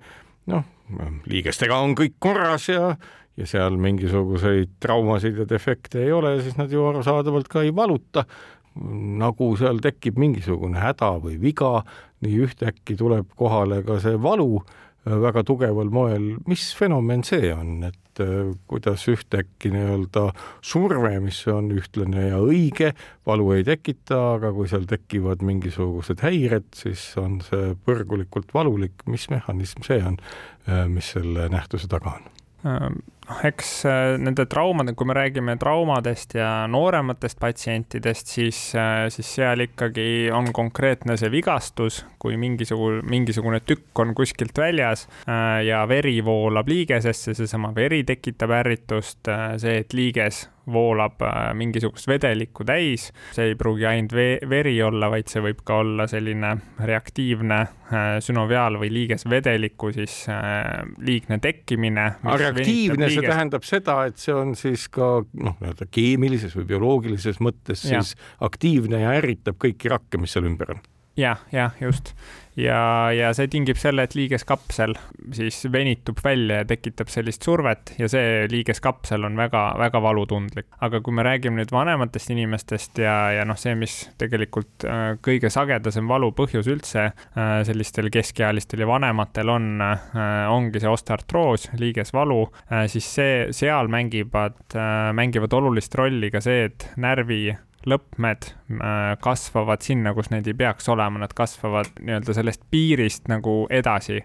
noh, 0.48 0.64
liigestega 1.31 1.79
on 1.79 1.94
kõik 1.98 2.16
korras 2.22 2.68
ja, 2.70 2.94
ja 3.38 3.48
seal 3.48 3.79
mingisuguseid 3.81 4.76
traumasid 4.83 5.38
ja 5.42 5.48
defekte 5.48 6.05
ei 6.05 6.12
ole, 6.12 6.37
siis 6.42 6.59
nad 6.59 6.72
ju 6.72 6.85
arusaadavalt 6.88 7.48
ka 7.50 7.64
ei 7.66 7.74
valuta. 7.76 8.24
nagu 9.20 9.48
seal 9.59 9.81
tekib 9.83 10.18
mingisugune 10.18 10.79
häda 10.79 11.16
või 11.20 11.40
viga, 11.42 11.81
nii 12.22 12.37
ühtäkki 12.46 12.94
tuleb 12.96 13.33
kohale 13.37 13.83
ka 13.83 13.98
see 14.00 14.14
valu 14.22 14.61
väga 15.05 15.42
tugeval 15.44 15.90
moel, 15.90 16.37
mis 16.46 16.70
fenomen 16.76 17.24
see 17.26 17.50
on, 17.53 17.83
et 17.88 17.98
et 18.20 18.26
äh, 18.28 18.56
kuidas 18.70 19.06
ühtäkki 19.09 19.72
nii-öelda 19.74 20.30
surve, 20.62 21.12
mis 21.20 21.40
on 21.50 21.70
ühtlane 21.74 22.28
ja 22.28 22.40
õige, 22.42 22.92
valu 23.26 23.50
ei 23.56 23.64
tekita, 23.66 24.18
aga 24.37 24.52
kui 24.56 24.68
seal 24.70 24.87
tekivad 24.90 25.44
mingisugused 25.46 26.22
häired, 26.24 26.68
siis 26.76 27.02
on 27.20 27.40
see 27.46 27.74
põrgulikult 27.87 28.54
valulik. 28.54 29.06
mis 29.06 29.28
mehhanism 29.30 29.85
see 29.87 30.02
on, 30.04 30.18
äh, 30.68 30.87
mis 30.88 31.12
selle 31.16 31.48
nähtuse 31.52 31.88
taga 31.88 32.18
on? 32.18 32.28
Noh, 33.30 33.40
eks 33.46 33.72
äh, 33.88 34.16
nende 34.20 34.46
traumade, 34.50 34.94
kui 34.98 35.08
me 35.08 35.16
räägime 35.16 35.56
traumadest 35.60 36.34
ja 36.38 36.50
noorematest 36.70 37.40
patsientidest, 37.40 38.34
siis, 38.34 38.60
siis 39.14 39.34
seal 39.36 39.64
ikkagi 39.64 40.30
on 40.34 40.50
konkreetne 40.54 41.16
see 41.20 41.30
vigastus, 41.32 42.02
kui 42.20 42.36
mingisugune, 42.40 43.04
mingisugune 43.10 43.62
tükk 43.64 44.02
on 44.02 44.14
kuskilt 44.18 44.58
väljas 44.58 45.06
ja 45.64 45.82
veri 45.88 46.18
voolab 46.24 46.68
liigesesse, 46.68 47.34
seesama 47.38 47.72
veri 47.76 48.02
tekitab 48.08 48.52
ärritust, 48.60 49.30
see, 49.62 49.80
et 49.84 49.94
liiges 49.96 50.44
voolab 50.72 51.22
äh, 51.22 51.54
mingisugust 51.54 52.08
vedelikku 52.08 52.64
täis. 52.64 53.10
see 53.34 53.50
ei 53.50 53.54
pruugi 53.58 53.86
ainult 53.86 54.14
veri 54.50 54.74
olla, 54.82 55.10
vaid 55.12 55.30
see 55.30 55.42
võib 55.44 55.62
ka 55.66 55.80
olla 55.82 56.06
selline 56.10 56.52
reaktiivne 56.86 57.58
äh, 57.60 58.08
sünoviaal 58.24 58.78
või 58.80 58.92
liigesvedeliku 58.94 59.92
siis 59.96 60.22
äh, 60.30 60.82
liigne 60.98 61.40
tekkimine. 61.42 62.06
reaktiivne, 62.24 63.10
see 63.10 63.19
tähendab 63.26 63.66
seda, 63.66 63.96
et 64.11 64.20
see 64.20 64.35
on 64.37 64.54
siis 64.59 64.87
ka 64.92 65.11
noh, 65.24 65.59
nii-öelda 65.61 65.88
keemilises 65.90 66.56
või 66.59 66.68
bioloogilises 66.72 67.40
mõttes 67.44 67.85
siis 67.87 68.14
ja. 68.14 68.30
aktiivne 68.46 69.02
ja 69.04 69.16
ärritab 69.18 69.61
kõiki 69.61 69.92
rakke, 69.92 70.20
mis 70.20 70.37
seal 70.37 70.48
ümber 70.50 70.76
on 70.76 70.83
jah, 71.20 71.44
jah, 71.52 71.76
just 71.80 72.14
ja, 72.59 73.11
ja 73.14 73.30
see 73.37 73.48
tingib 73.50 73.78
selle, 73.80 74.04
et 74.06 74.14
liigeskapsel 74.18 74.94
siis 75.37 75.62
venitub 75.72 76.18
välja 76.24 76.61
ja 76.61 76.66
tekitab 76.68 77.11
sellist 77.12 77.44
survet 77.46 77.94
ja 78.00 78.09
see 78.11 78.46
liigeskapsel 78.50 79.24
on 79.28 79.38
väga-väga 79.38 80.02
valutundlik. 80.02 80.68
aga 80.80 81.00
kui 81.04 81.14
me 81.14 81.24
räägime 81.26 81.61
nüüd 81.61 81.72
vanematest 81.74 82.33
inimestest 82.35 82.98
ja, 83.02 83.16
ja 83.37 83.46
noh, 83.48 83.59
see, 83.61 83.74
mis 83.78 83.96
tegelikult 84.20 84.87
äh, 84.88 85.14
kõige 85.22 85.50
sagedasem 85.52 86.09
valu 86.11 86.33
põhjus 86.37 86.68
üldse 86.70 87.11
äh, 87.11 87.54
sellistel 87.66 88.11
keskealistel 88.12 88.85
ja 88.85 88.90
vanematel 88.90 89.50
on, 89.50 89.70
ongi 90.50 90.80
see 90.83 90.90
osteartroos, 90.90 91.68
liigesvalu, 91.78 92.38
siis 92.90 93.06
see, 93.14 93.35
seal 93.56 93.88
mängivad, 93.92 94.76
mängivad 95.16 95.54
olulist 95.56 95.94
rolli 95.98 96.30
ka 96.33 96.42
see, 96.44 96.66
et 96.70 96.87
närvi 97.00 97.40
lõppmed 97.88 98.46
äh, 98.50 99.16
kasvavad 99.22 99.84
sinna, 99.84 100.12
kus 100.16 100.30
need 100.32 100.48
ei 100.50 100.56
peaks 100.56 100.88
olema, 100.92 101.22
nad 101.22 101.32
kasvavad 101.36 101.92
nii-öelda 102.00 102.34
sellest 102.36 102.64
piirist 102.72 103.30
nagu 103.32 103.64
edasi. 103.72 104.20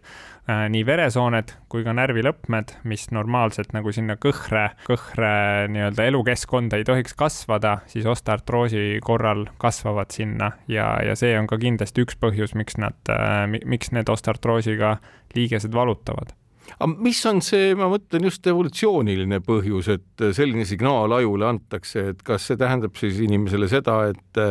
Äh, 0.45 0.65
nii 0.73 0.83
veresooned 0.85 1.55
kui 1.71 1.85
ka 1.87 1.95
närvilõppmed, 1.95 2.75
mis 2.89 3.07
normaalselt 3.15 3.73
nagu 3.75 3.93
sinna 3.95 4.17
kõhre, 4.21 4.67
kõhre 4.87 5.33
nii-öelda 5.73 6.07
elukeskkonda 6.11 6.79
ei 6.79 6.87
tohiks 6.87 7.15
kasvada, 7.17 7.79
siis 7.91 8.07
osteartroosi 8.09 9.01
korral 9.05 9.47
kasvavad 9.61 10.13
sinna 10.15 10.51
ja, 10.71 10.91
ja 11.05 11.17
see 11.19 11.33
on 11.39 11.49
ka 11.49 11.59
kindlasti 11.61 12.05
üks 12.05 12.19
põhjus, 12.21 12.55
miks 12.59 12.79
nad, 12.81 12.97
äh, 13.11 13.45
miks 13.49 13.93
need 13.95 14.11
osteartroosiga 14.11 14.97
liigesed 15.35 15.73
valutavad 15.75 16.35
aga 16.75 16.89
mis 16.93 17.19
on 17.29 17.41
see, 17.45 17.73
ma 17.77 17.89
mõtlen 17.91 18.27
just 18.29 18.47
evolutsiooniline 18.47 19.41
põhjus, 19.45 19.91
et 19.95 20.25
selline 20.37 20.65
signaal 20.67 21.13
ajule 21.19 21.47
antakse, 21.49 22.09
et 22.13 22.23
kas 22.25 22.49
see 22.49 22.59
tähendab 22.59 22.97
siis 22.99 23.19
inimesele 23.23 23.69
seda, 23.71 24.01
et 24.11 24.41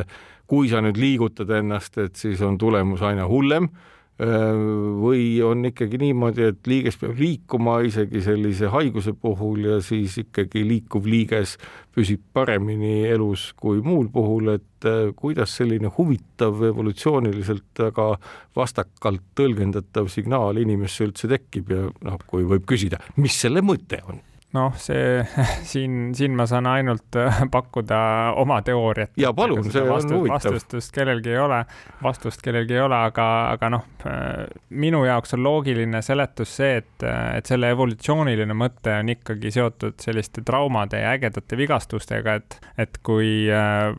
kui 0.50 0.68
sa 0.70 0.82
nüüd 0.84 0.98
liigutad 1.00 1.50
ennast, 1.56 1.98
et 1.98 2.16
siis 2.20 2.42
on 2.44 2.58
tulemus 2.60 3.02
aina 3.04 3.26
hullem 3.30 3.70
või 4.14 5.42
on 5.42 5.64
ikkagi 5.66 5.98
niimoodi, 5.98 6.44
et 6.52 6.68
liiges 6.70 6.98
peab 7.00 7.18
liikuma 7.18 7.80
isegi 7.82 8.20
sellise 8.22 8.68
haiguse 8.70 9.12
puhul 9.18 9.64
ja 9.66 9.78
siis 9.82 10.14
ikkagi 10.22 10.62
liikuv 10.68 11.08
liiges 11.10 11.56
püsib 11.94 12.22
paremini 12.32 13.08
elus 13.10 13.48
kui 13.58 13.80
muul 13.82 14.06
puhul, 14.14 14.52
et 14.54 14.86
kuidas 15.18 15.56
selline 15.58 15.90
huvitav 15.98 16.62
evolutsiooniliselt 16.70 17.82
väga 17.88 18.06
vastakalt 18.54 19.24
tõlgendatav 19.34 20.06
signaal 20.12 20.62
inimesse 20.62 21.08
üldse 21.08 21.30
tekib 21.34 21.74
ja 21.74 21.88
noh, 22.06 22.22
kui 22.30 22.46
võib 22.46 22.68
küsida, 22.70 23.02
mis 23.16 23.34
selle 23.34 23.66
mõte 23.66 23.98
on 24.06 24.22
noh, 24.54 24.74
see 24.78 25.24
siin, 25.72 26.14
siin 26.16 26.34
ma 26.36 26.46
saan 26.50 26.68
ainult 26.70 27.18
äh, 27.18 27.42
pakkuda 27.50 27.98
oma 28.40 28.60
teooriat. 28.62 29.14
ja 29.20 29.32
palun, 29.36 29.64
see 29.66 29.82
vastust, 29.88 30.12
on 30.12 30.18
huvitav. 30.20 30.54
vastust 30.54 30.94
kellelgi 30.94 31.34
ei 31.34 31.40
ole, 31.42 31.60
vastust 32.02 32.42
kellelgi 32.44 32.76
ei 32.78 32.82
ole, 32.84 32.98
aga, 33.10 33.26
aga 33.54 33.70
noh, 33.76 33.86
äh, 34.06 34.44
minu 34.70 35.04
jaoks 35.08 35.34
on 35.36 35.44
loogiline 35.46 36.02
seletus 36.04 36.56
see, 36.60 36.78
et, 36.82 37.06
et 37.06 37.50
selle 37.50 37.72
evolutsiooniline 37.74 38.56
mõte 38.58 38.94
on 39.00 39.12
ikkagi 39.14 39.52
seotud 39.54 39.98
selliste 40.02 40.44
traumade 40.46 41.02
ja 41.02 41.14
ägedate 41.16 41.58
vigastustega, 41.58 42.38
et, 42.40 42.58
et 42.86 43.00
kui 43.06 43.48
äh, 43.52 43.90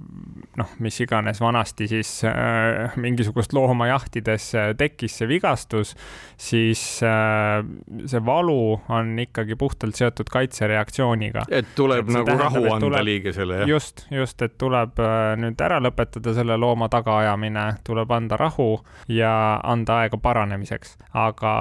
noh, 0.60 0.76
mis 0.84 1.00
iganes 1.04 1.42
vanasti 1.44 1.90
siis 1.92 2.18
äh, 2.28 2.96
mingisugust 3.02 3.54
looma 3.56 3.90
jahtides 3.92 4.52
tekkis 4.80 5.20
see 5.20 5.30
vigastus, 5.30 5.96
siis 6.40 6.82
äh, 7.04 7.60
see 8.08 8.24
valu 8.26 8.80
on 8.94 9.16
ikkagi 9.20 9.58
puhtalt 9.60 9.98
seotud 10.00 10.30
kaitse 10.32 10.45
kaitsereaktsiooniga. 10.46 11.46
et 11.50 11.68
tuleb 11.76 12.10
et 12.10 12.14
nagu 12.14 12.26
tähendab, 12.26 12.46
rahu 12.46 12.64
anda 12.74 12.86
tuleb, 12.86 13.04
liigesele, 13.06 13.60
jah? 13.62 13.70
just, 13.70 14.06
just, 14.12 14.42
et 14.42 14.58
tuleb 14.58 15.00
äh, 15.00 15.34
nüüd 15.42 15.62
ära 15.62 15.80
lõpetada 15.84 16.34
selle 16.38 16.58
looma 16.58 16.90
tagaajamine, 16.94 17.66
tuleb 17.88 18.12
anda 18.12 18.38
rahu 18.38 18.70
ja 19.10 19.60
anda 19.64 20.02
aega 20.04 20.18
paranemiseks. 20.22 20.98
aga, 21.14 21.56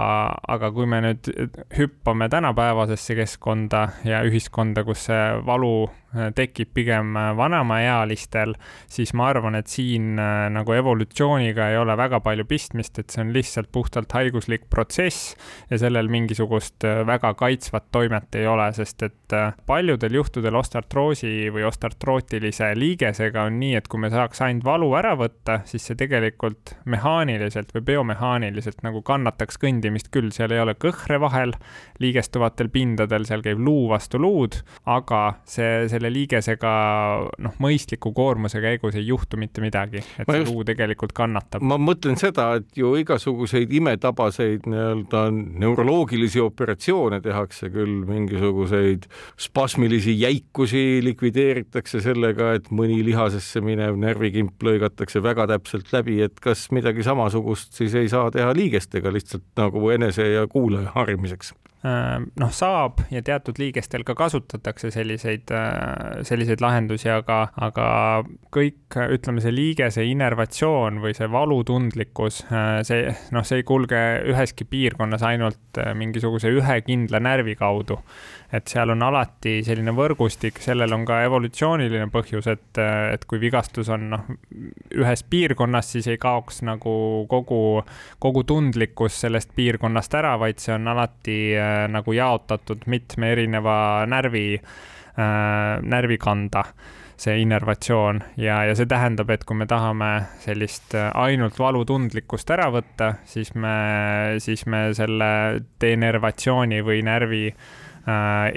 aga 0.49 0.73
kui 0.73 0.87
me 0.87 1.01
nüüd 1.05 1.33
hüppame 1.79 2.29
tänapäevasesse 2.29 3.17
keskkonda 3.19 3.89
ja 4.05 4.23
ühiskonda, 4.27 4.85
kus 4.85 5.09
see 5.09 5.23
valu 5.47 5.91
tekib 6.35 6.73
pigem 6.75 7.17
äh, 7.19 7.31
vanemaealistel, 7.37 8.55
siis 8.91 9.15
ma 9.17 9.29
arvan, 9.33 9.59
et 9.59 9.71
siin 9.71 10.19
äh, 10.21 10.47
nagu 10.55 10.75
evolutsiooniga 10.77 11.71
ei 11.73 11.79
ole 11.81 11.97
väga 11.99 12.21
palju 12.25 12.47
pistmist, 12.49 12.99
et 12.99 13.11
see 13.11 13.25
on 13.25 13.33
lihtsalt 13.35 13.71
puhtalt 13.75 14.13
haiguslik 14.15 14.69
protsess 14.71 15.35
ja 15.71 15.79
sellel 15.81 16.09
mingisugust 16.13 16.85
väga 17.07 17.35
kaitsvat 17.39 17.91
toimet 17.95 18.35
ei 18.39 18.47
ole, 18.51 18.67
sest 18.77 19.03
et 19.07 19.35
paljudel 19.67 20.19
juhtudel 20.21 20.57
osteartroosi 20.59 21.51
või 21.55 21.65
osteartrootilise 21.69 22.71
liigesega 22.79 23.47
on 23.49 23.59
nii, 23.61 23.75
et 23.79 23.89
kui 23.91 24.01
me 24.03 24.11
saaks 24.13 24.43
ainult 24.45 24.67
valu 24.67 24.91
ära 24.99 25.15
võtta, 25.19 25.61
siis 25.69 25.87
see 25.89 25.99
tegelikult 25.99 26.75
mehaaniliselt 26.91 27.73
või 27.75 27.85
biomehaaniliselt 27.91 28.85
nagu 28.87 29.03
kannataks 29.07 29.59
kõndimist 29.61 30.11
küll, 30.15 30.31
seal 30.35 30.55
ei 30.55 30.63
ole 30.63 30.77
kõhre 30.79 31.19
vahel 31.23 31.55
liigestuvatel 32.03 32.71
pindadel, 32.75 33.27
seal 33.29 33.45
käib 33.45 33.63
luu 33.65 33.89
vastu 33.91 34.21
luud, 34.21 34.59
aga 34.91 35.23
see, 35.49 35.87
selle 35.91 36.04
selle 36.05 36.13
liigesega 36.13 36.73
noh, 37.45 37.55
mõistliku 37.63 38.13
koormuse 38.15 38.61
käigus 38.63 38.97
ei 38.99 39.07
juhtu 39.09 39.39
mitte 39.41 39.63
midagi, 39.65 40.03
et 40.19 40.29
ma 40.29 40.37
see 40.37 40.43
just, 40.43 40.53
luu 40.53 40.65
tegelikult 40.69 41.15
kannatab. 41.17 41.65
ma 41.65 41.79
mõtlen 41.81 42.19
seda, 42.21 42.51
et 42.61 42.69
ju 42.77 42.95
igasuguseid 43.01 43.73
imetabaseid 43.73 44.69
nii-öelda 44.69 45.25
neuroloogilisi 45.33 46.43
operatsioone 46.45 47.21
tehakse 47.25 47.71
küll, 47.73 48.05
mingisuguseid 48.09 49.09
spasmilisi 49.41 50.17
jäikusi 50.21 51.01
likvideeritakse 51.05 52.03
sellega, 52.05 52.55
et 52.59 52.71
mõni 52.75 53.01
lihasesse 53.07 53.65
minev 53.65 53.99
närvikimp 54.01 54.63
lõigatakse 54.65 55.23
väga 55.25 55.49
täpselt 55.55 55.93
läbi, 55.95 56.21
et 56.27 56.41
kas 56.45 56.69
midagi 56.75 57.07
samasugust 57.07 57.73
siis 57.79 57.97
ei 57.99 58.11
saa 58.13 58.31
teha 58.35 58.53
liigestega 58.57 59.13
lihtsalt 59.15 59.47
nagu 59.61 59.89
enese 59.95 60.35
ja 60.35 60.49
kuulaja 60.51 60.93
harimiseks? 60.99 61.55
Äh, 61.85 62.23
noh, 62.41 62.49
saab 62.49 63.03
ja 63.13 63.21
teatud 63.21 63.59
liigestel 63.61 64.07
ka 64.09 64.15
kasutatakse 64.17 64.89
selliseid, 64.95 65.51
äh, 65.53 66.23
selliseid 66.25 66.63
lahendusi, 66.65 67.11
aga, 67.13 67.43
aga 67.61 67.89
kõik, 68.57 68.97
ütleme, 69.13 69.43
see 69.45 69.53
liigese 69.53 70.07
innervatsioon 70.09 71.03
või 71.03 71.13
see 71.13 71.29
valutundlikkus, 71.29 72.41
äh, 72.49 72.79
see, 72.89 73.13
noh, 73.37 73.45
see 73.45 73.61
ei 73.61 73.67
kulge 73.69 74.01
üheski 74.33 74.65
piirkonnas 74.65 75.27
ainult 75.29 75.83
mingisuguse 76.01 76.55
ühe 76.57 76.79
kindla 76.87 77.21
närvi 77.21 77.53
kaudu 77.61 78.01
et 78.55 78.71
seal 78.71 78.93
on 78.95 79.03
alati 79.03 79.57
selline 79.67 79.93
võrgustik, 79.97 80.61
sellel 80.63 80.95
on 80.95 81.05
ka 81.09 81.21
evolutsiooniline 81.27 82.07
põhjus, 82.13 82.47
et, 82.53 82.81
et 83.11 83.27
kui 83.29 83.41
vigastus 83.43 83.91
on 83.93 84.09
noh, 84.13 84.27
ühes 84.95 85.25
piirkonnas, 85.31 85.91
siis 85.97 86.09
ei 86.13 86.21
kaoks 86.23 86.63
nagu 86.67 86.95
kogu, 87.31 87.61
kogu 88.23 88.45
tundlikkus 88.47 89.19
sellest 89.25 89.55
piirkonnast 89.57 90.19
ära, 90.21 90.37
vaid 90.41 90.63
see 90.63 90.75
on 90.77 90.91
alati 90.95 91.39
äh, 91.59 91.85
nagu 91.91 92.15
jaotatud 92.15 92.87
mitme 92.91 93.33
erineva 93.35 93.77
närvi 94.11 94.49
äh,, 94.59 95.81
närvikanda 95.83 96.69
see 97.25 97.37
innervatsioon 97.45 98.19
ja, 98.43 98.59
ja 98.67 98.75
see 98.75 98.89
tähendab, 98.91 99.31
et 99.31 99.45
kui 99.47 99.57
me 99.59 99.67
tahame 99.71 100.11
sellist 100.43 100.95
äh, 100.99 101.11
ainult 101.19 101.59
valutundlikkust 101.59 102.51
ära 102.55 102.69
võtta, 102.75 103.17
siis 103.27 103.55
me, 103.59 103.75
siis 104.43 104.67
me 104.71 104.89
selle 104.95 105.31
denervatsiooni 105.83 106.83
või 106.87 107.03
närvi 107.07 107.49
äh, 107.51 107.67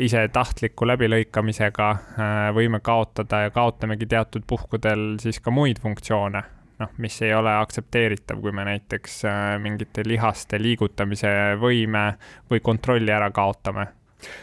ise 0.03 0.25
tahtliku 0.33 0.87
läbilõikamisega 0.89 1.89
äh, 1.91 2.35
võime 2.55 2.81
kaotada 2.83 3.45
ja 3.45 3.51
kaotamegi 3.55 4.05
teatud 4.09 4.43
puhkudel 4.47 5.15
siis 5.23 5.39
ka 5.39 5.53
muid 5.55 5.79
funktsioone 5.79 6.43
noh, 6.79 6.93
mis 7.01 7.21
ei 7.25 7.33
ole 7.33 7.53
aktsepteeritav, 7.57 8.41
kui 8.41 8.51
me 8.51 8.65
näiteks 8.67 9.21
äh, 9.25 9.43
mingite 9.63 10.03
lihaste 10.07 10.59
liigutamise 10.61 11.31
võime 11.61 12.09
või 12.51 12.61
kontrolli 12.63 13.13
ära 13.13 13.31
kaotame. 13.31 13.87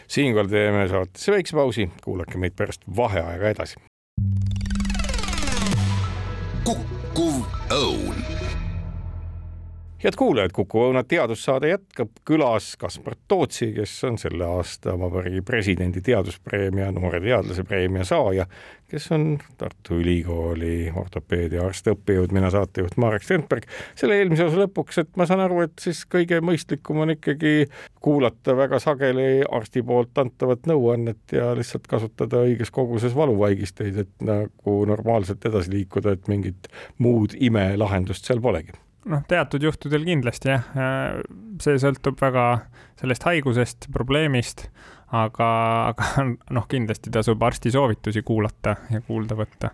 siinkohal 0.07 0.49
teeme 0.49 0.87
saatesse 0.87 1.31
väikse 1.31 1.55
pausi, 1.55 1.89
kuulake 2.03 2.37
meid 2.37 2.55
pärast 2.57 2.81
vaheaega 2.97 3.49
edasi. 3.55 3.79
kukkuv 6.65 7.45
õun 7.69 8.34
head 10.03 10.13
kuulajad, 10.17 10.51
Kuku 10.53 10.81
Õuna 10.87 11.03
teadussaade 11.07 11.69
jätkab 11.69 12.09
külas 12.27 12.75
Kaspar 12.79 13.15
Tootsi, 13.27 13.71
kes 13.73 13.93
on 14.03 14.17
selle 14.19 14.45
aasta 14.45 14.99
Vabariigi 14.99 15.41
Presidendi 15.41 16.01
teaduspreemia, 16.01 16.91
noore 16.91 17.21
teadlase 17.23 17.63
preemia 17.63 18.03
saaja, 18.05 18.45
kes 18.91 19.07
on 19.15 19.25
Tartu 19.57 19.99
Ülikooli 20.01 20.91
ortopeedia 20.95 21.63
arst-õppejõud, 21.65 22.35
mina 22.35 22.51
saatejuht 22.53 22.97
Marek 23.01 23.23
Strandberg. 23.23 23.65
selle 23.95 24.19
eelmise 24.19 24.45
osa 24.49 24.65
lõpuks, 24.65 24.99
et 25.01 25.11
ma 25.17 25.25
saan 25.25 25.45
aru, 25.47 25.61
et 25.65 25.79
siis 25.79 26.03
kõige 26.05 26.41
mõistlikum 26.43 27.01
on 27.05 27.15
ikkagi 27.15 27.67
kuulata 28.03 28.57
väga 28.57 28.79
sageli 28.83 29.43
arsti 29.49 29.83
poolt 29.83 30.17
antavat 30.17 30.67
nõuannet 30.67 31.37
ja 31.39 31.53
lihtsalt 31.55 31.87
kasutada 31.87 32.43
õiges 32.45 32.71
koguses 32.71 33.15
valuvaigisteid, 33.15 33.97
et 34.05 34.15
nagu 34.21 34.79
normaalselt 34.85 35.45
edasi 35.45 35.71
liikuda, 35.79 36.17
et 36.17 36.27
mingit 36.27 36.67
muud 36.99 37.37
imelahendust 37.39 38.27
seal 38.27 38.43
polegi 38.43 38.84
noh, 39.11 39.23
teatud 39.29 39.63
juhtudel 39.63 40.05
kindlasti 40.07 40.51
jah, 40.51 40.67
see 41.61 41.79
sõltub 41.81 42.19
väga 42.21 42.45
sellest 42.99 43.25
haigusest, 43.27 43.89
probleemist, 43.93 44.67
aga, 45.15 45.49
aga 45.93 46.27
noh, 46.57 46.67
kindlasti 46.71 47.13
tasub 47.13 47.43
arsti 47.45 47.73
soovitusi 47.75 48.25
kuulata 48.25 48.77
ja 48.91 49.03
kuulda 49.05 49.37
võtta. 49.39 49.73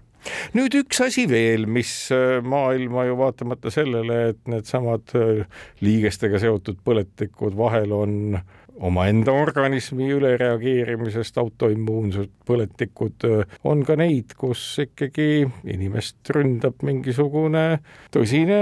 Nüüd 0.54 0.76
üks 0.78 1.00
asi 1.02 1.26
veel, 1.30 1.66
mis 1.66 1.92
äh, 2.14 2.40
maailma 2.46 3.08
ju 3.08 3.18
vaatamata 3.18 3.72
sellele, 3.74 4.18
et 4.36 4.42
needsamad 4.52 5.16
äh, 5.18 5.46
liigestega 5.82 6.42
seotud 6.44 6.78
põletikud 6.86 7.58
vahel 7.58 7.96
on 7.98 8.14
omaenda 8.82 9.34
organismi 9.34 10.12
ülereageerimisest 10.14 11.38
autoimmuunsed 11.42 12.30
põletikud, 12.46 13.26
äh, 13.26 13.58
on 13.66 13.82
ka 13.88 13.98
neid, 13.98 14.36
kus 14.38 14.62
ikkagi 14.86 15.48
inimest 15.74 16.36
ründab 16.38 16.86
mingisugune 16.86 17.66
tõsine 18.14 18.62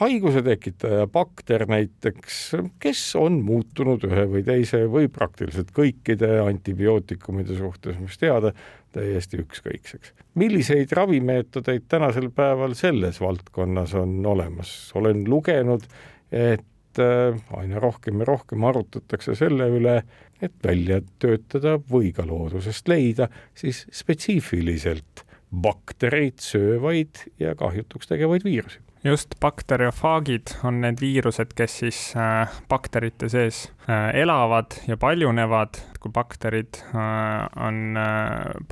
haiguse 0.00 0.42
tekitaja, 0.44 1.06
bakter 1.12 1.64
näiteks, 1.70 2.40
kes 2.82 3.02
on 3.18 3.38
muutunud 3.44 4.04
ühe 4.08 4.26
või 4.30 4.42
teise 4.46 4.82
või 4.92 5.08
praktiliselt 5.12 5.72
kõikide 5.76 6.36
antibiootikumide 6.44 7.56
suhtes, 7.58 7.98
mis 8.00 8.18
teada, 8.20 8.52
täiesti 8.96 9.40
ükskõikseks. 9.42 10.12
milliseid 10.34 10.92
ravimeetodeid 10.96 11.88
tänasel 11.88 12.30
päeval 12.30 12.74
selles 12.74 13.20
valdkonnas 13.20 13.94
on 13.94 14.18
olemas, 14.26 14.72
olen 14.94 15.24
lugenud, 15.28 15.84
et 16.32 17.00
äh, 17.00 17.36
aina 17.56 17.80
rohkem 17.80 18.20
ja 18.20 18.28
rohkem 18.28 18.64
arutatakse 18.64 19.34
selle 19.34 19.68
üle, 19.72 20.00
et 20.42 20.52
välja 20.64 21.00
töötada 21.18 21.78
või 21.92 22.12
ka 22.12 22.26
loodusest 22.28 22.88
leida 22.88 23.30
siis 23.56 23.86
spetsiifiliselt 23.92 25.24
baktereid 25.52 26.42
söövaid 26.42 27.22
ja 27.40 27.54
kahjutuks 27.56 28.10
tegevaid 28.10 28.44
viirusi 28.44 28.85
just 29.06 29.34
bakteriofaagid 29.40 30.52
on 30.64 30.80
need 30.82 31.00
viirused, 31.00 31.52
kes 31.56 31.78
siis 31.82 31.98
äh, 32.18 32.50
bakterite 32.68 33.28
sees 33.30 33.66
äh, 33.88 34.10
elavad 34.22 34.78
ja 34.88 34.96
paljunevad. 34.96 35.78
kui 36.00 36.12
bakterid 36.12 36.76
äh, 36.94 37.46
on 37.66 37.96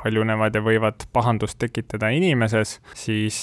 paljunevad 0.02 0.54
ja 0.54 0.60
võivad 0.62 1.06
pahandust 1.12 1.58
tekitada 1.58 2.10
inimeses, 2.14 2.76
siis, 2.94 3.38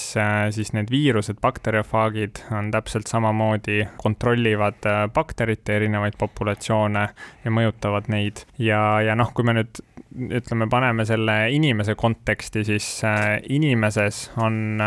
siis 0.54 0.72
need 0.72 0.88
viirused, 0.90 1.40
bakteriofaagid 1.42 2.44
on 2.56 2.70
täpselt 2.72 3.10
samamoodi, 3.10 3.82
kontrollivad 4.00 4.86
bakterite 5.12 5.76
erinevaid 5.76 6.16
populatsioone 6.18 7.08
ja 7.44 7.52
mõjutavad 7.52 8.08
neid 8.12 8.46
ja, 8.56 9.02
ja 9.04 9.18
noh, 9.18 9.34
kui 9.34 9.44
me 9.44 9.58
nüüd 9.58 9.82
ütleme, 10.40 10.70
paneme 10.72 11.04
selle 11.08 11.36
inimese 11.52 11.96
konteksti, 11.98 12.64
siis 12.68 12.88
inimeses 13.52 14.28
on 14.40 14.78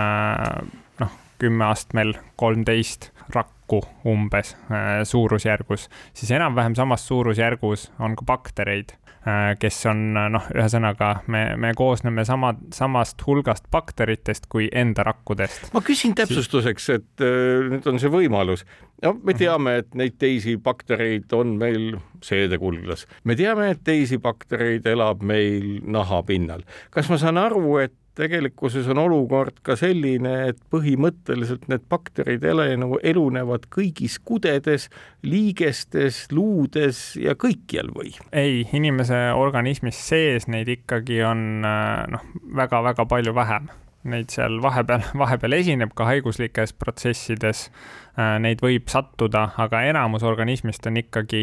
kümneastmel 1.46 2.16
kolmteist 2.42 3.12
rakku 3.34 3.82
umbes 4.06 4.54
äh, 4.54 5.02
suurusjärgus, 5.04 5.90
siis 6.14 6.32
enam-vähem 6.32 6.76
samas 6.78 7.08
suurusjärgus 7.08 7.92
on 8.00 8.16
ka 8.18 8.26
baktereid 8.26 8.94
äh,, 8.96 9.54
kes 9.62 9.80
on 9.90 10.04
noh, 10.14 10.48
ühesõnaga 10.54 11.12
me, 11.32 11.44
me 11.62 11.74
koosneme 11.78 12.26
sama, 12.26 12.54
samast 12.74 13.22
hulgast 13.28 13.70
bakteritest 13.74 14.50
kui 14.50 14.70
enda 14.74 15.06
rakkudest. 15.06 15.72
ma 15.74 15.82
küsin 15.86 16.16
täpsustuseks, 16.18 16.90
et 16.98 17.26
äh, 17.26 17.66
nüüd 17.74 17.90
on 17.90 18.02
see 18.02 18.14
võimalus. 18.14 18.66
no 19.04 19.14
me 19.18 19.34
mhm. 19.34 19.42
teame, 19.42 19.76
et 19.84 19.94
neid 19.98 20.18
teisi 20.22 20.58
baktereid 20.62 21.34
on 21.38 21.58
meil 21.62 22.00
seedekulglas, 22.26 23.06
me 23.24 23.38
teame, 23.38 23.70
et 23.76 23.86
teisi 23.86 24.22
baktereid 24.22 24.86
elab 24.90 25.22
meil 25.26 25.78
nahapinnal. 25.84 26.66
kas 26.94 27.10
ma 27.10 27.22
saan 27.22 27.42
aru, 27.42 27.78
et 27.86 27.98
tegelikkuses 28.16 28.88
on 28.92 29.00
olukord 29.04 29.60
ka 29.66 29.76
selline, 29.80 30.34
et 30.52 30.60
põhimõtteliselt 30.74 31.68
need 31.72 31.86
bakterid 31.92 32.44
elenu, 32.48 33.00
elunevad 33.04 33.68
kõigis 33.74 34.18
kudedes, 34.26 34.90
liigestes, 35.26 36.26
luudes 36.36 37.06
ja 37.20 37.36
kõikjal 37.40 37.92
või? 37.96 38.14
ei, 38.36 38.64
inimese 38.76 39.28
organismis 39.36 40.00
sees 40.08 40.50
neid 40.52 40.70
ikkagi 40.72 41.22
on 41.26 41.66
noh, 41.66 42.30
väga-väga 42.56 43.08
palju 43.10 43.36
vähem. 43.36 43.72
Neid 44.06 44.30
seal 44.30 44.60
vahepeal, 44.62 45.02
vahepeal 45.24 45.56
esineb 45.58 45.96
ka 45.98 46.06
haiguslikes 46.06 46.76
protsessides, 46.78 47.68
neid 48.16 48.62
võib 48.62 48.86
sattuda, 48.92 49.48
aga 49.62 49.82
enamus 49.90 50.24
organismist 50.28 50.86
on 50.86 51.02
ikkagi 51.02 51.42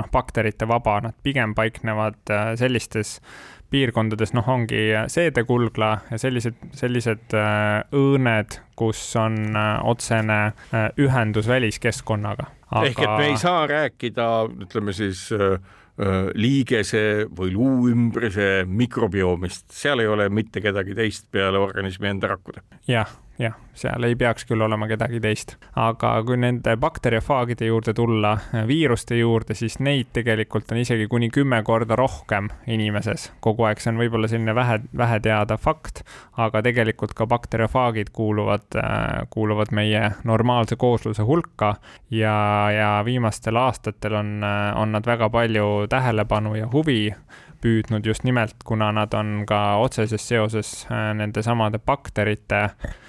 noh, 0.00 0.10
bakterite 0.12 0.66
vaba, 0.68 0.98
nad 1.06 1.14
pigem 1.22 1.54
paiknevad 1.54 2.34
sellistes 2.58 3.20
piirkondades, 3.72 4.34
noh, 4.36 4.48
ongi 4.52 4.84
seedekulgla 5.12 5.90
ja 6.10 6.20
sellised, 6.20 6.58
sellised 6.76 7.36
äh, 7.36 7.82
õõned, 7.96 8.58
kus 8.78 9.00
on 9.20 9.38
äh, 9.56 9.76
otsene 9.88 10.40
äh, 10.48 10.88
ühendus 11.00 11.48
väliskeskkonnaga. 11.50 12.50
Aga.... 12.72 12.88
ehk 12.88 13.04
et 13.04 13.14
me 13.18 13.30
ei 13.30 13.38
saa 13.40 13.66
rääkida, 13.68 14.28
ütleme 14.64 14.94
siis 14.96 15.28
liigese 16.40 17.26
või 17.36 17.50
luuümbrise 17.52 18.62
mikrobiomist, 18.64 19.66
seal 19.76 20.00
ei 20.00 20.08
ole 20.08 20.30
mitte 20.32 20.62
kedagi 20.64 20.96
teist 20.96 21.26
peale 21.30 21.60
organismi 21.60 22.08
enda 22.08 22.30
rakkude. 22.32 22.64
jah 22.88 23.12
jah, 23.38 23.54
seal 23.74 24.04
ei 24.04 24.16
peaks 24.18 24.44
küll 24.48 24.60
olema 24.64 24.86
kedagi 24.90 25.20
teist. 25.22 25.54
aga 25.78 26.12
kui 26.26 26.36
nende 26.36 26.74
bakteriofaagide 26.80 27.66
juurde 27.70 27.94
tulla, 27.96 28.34
viiruste 28.68 29.16
juurde, 29.18 29.54
siis 29.58 29.78
neid 29.80 30.12
tegelikult 30.12 30.72
on 30.72 30.82
isegi 30.82 31.06
kuni 31.10 31.30
kümme 31.32 31.62
korda 31.64 31.96
rohkem 31.96 32.50
inimeses 32.66 33.30
kogu 33.40 33.66
aeg, 33.68 33.80
see 33.80 33.92
on 33.92 34.00
võib-olla 34.02 34.28
selline 34.30 34.54
vähe, 34.54 34.80
vähe 34.96 35.20
teada 35.24 35.56
fakt, 35.60 36.02
aga 36.36 36.62
tegelikult 36.62 37.14
ka 37.16 37.26
bakteriofaagid 37.26 38.12
kuuluvad, 38.12 38.68
kuuluvad 39.30 39.72
meie 39.72 40.10
normaalse 40.28 40.76
koosluse 40.76 41.24
hulka 41.26 41.74
ja, 42.10 42.36
ja 42.74 42.90
viimastel 43.04 43.56
aastatel 43.56 44.20
on, 44.20 44.34
on 44.76 44.92
nad 44.92 45.06
väga 45.06 45.30
palju 45.32 45.86
tähelepanu 45.90 46.54
ja 46.58 46.68
huvi 46.72 47.14
püüdnud 47.62 48.06
just 48.06 48.24
nimelt, 48.26 48.56
kuna 48.66 48.90
nad 48.94 49.14
on 49.14 49.44
ka 49.48 49.78
otseses 49.82 50.24
seoses 50.28 50.72
äh, 50.90 51.12
nende 51.16 51.42
samade 51.44 51.78
bakterite, 51.78 52.62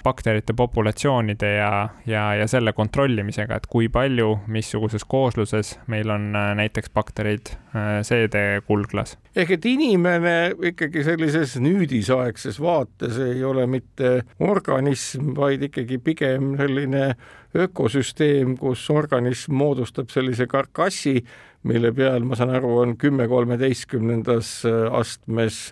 bakterite 0.04 0.54
populatsioonide 0.56 1.50
ja, 1.56 1.70
ja, 2.06 2.24
ja 2.38 2.48
selle 2.50 2.74
kontrollimisega, 2.76 3.58
et 3.58 3.68
kui 3.70 3.90
palju, 3.92 4.30
missuguses 4.46 5.06
koosluses 5.08 5.74
meil 5.92 6.10
on 6.14 6.30
äh, 6.38 6.50
näiteks 6.60 6.92
baktereid 6.94 7.54
äh, 7.54 8.00
seedekulglas. 8.06 9.16
ehk 9.36 9.56
et 9.58 9.70
inimene 9.70 10.34
ikkagi 10.70 11.04
sellises 11.06 11.56
nüüdisaegses 11.62 12.60
vaates 12.62 13.18
ei 13.18 13.44
ole 13.44 13.66
mitte 13.66 14.20
organism, 14.38 15.34
vaid 15.36 15.62
ikkagi 15.70 15.98
pigem 15.98 16.54
selline 16.60 17.14
ökosüsteem, 17.54 18.56
kus 18.58 18.88
organism 18.90 19.54
moodustab 19.58 20.10
sellise 20.10 20.46
karkassi, 20.50 21.20
mille 21.68 21.92
peal, 21.96 22.24
ma 22.28 22.38
saan 22.38 22.54
aru, 22.58 22.70
on 22.82 22.96
kümme 23.00 23.26
kolmeteistkümnendas 23.30 24.56
äh, 24.68 24.86
astmes 25.00 25.66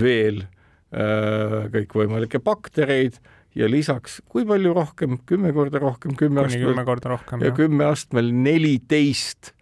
veel 0.00 0.44
äh, 0.44 1.64
kõikvõimalikke 1.74 2.40
baktereid 2.44 3.20
ja 3.54 3.68
lisaks, 3.70 4.20
kui 4.30 4.46
palju 4.48 4.74
rohkem, 4.76 5.18
kümme 5.28 5.52
korda 5.54 5.82
rohkem, 5.82 6.16
kümme 6.18 6.44
astmel. 6.44 6.72
kümme 6.72 6.86
korda 6.88 7.12
rohkem. 7.14 7.44
ja 7.44 7.52
kümme 7.54 7.86
astmel 7.90 8.32
neliteist 8.34 9.52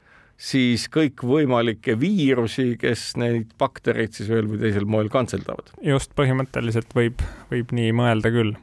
siis 0.43 0.89
kõikvõimalikke 0.91 1.95
viirusi, 2.01 2.72
kes 2.80 3.12
neid 3.20 3.53
baktereid 3.61 4.16
siis 4.16 4.30
ühel 4.33 4.49
või 4.51 4.62
teisel 4.64 4.89
moel 4.89 5.11
kantseldavad. 5.12 5.74
just, 5.87 6.14
põhimõtteliselt 6.18 6.95
võib, 6.97 7.22
võib 7.53 7.74
nii 7.76 7.95
mõelda 7.97 8.33
küll 8.35 8.57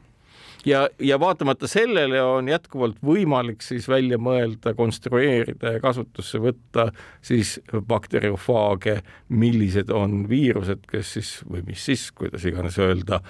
ja, 0.66 0.88
ja 0.98 1.20
vaatamata 1.20 1.68
sellele 1.68 2.22
on 2.22 2.48
jätkuvalt 2.48 2.98
võimalik 3.04 3.62
siis 3.64 3.88
välja 3.88 4.18
mõelda, 4.20 4.74
konstrueerida 4.76 5.74
ja 5.76 5.80
kasutusse 5.82 6.40
võtta 6.42 6.88
siis 7.22 7.56
bakteriofaage, 7.86 9.00
millised 9.28 9.90
on 9.94 10.24
viirused, 10.28 10.84
kes 10.90 11.14
siis 11.16 11.32
või 11.48 11.64
mis 11.70 11.84
siis, 11.90 12.08
kuidas 12.16 12.44
iganes 12.48 12.78
öelda, 12.82 13.20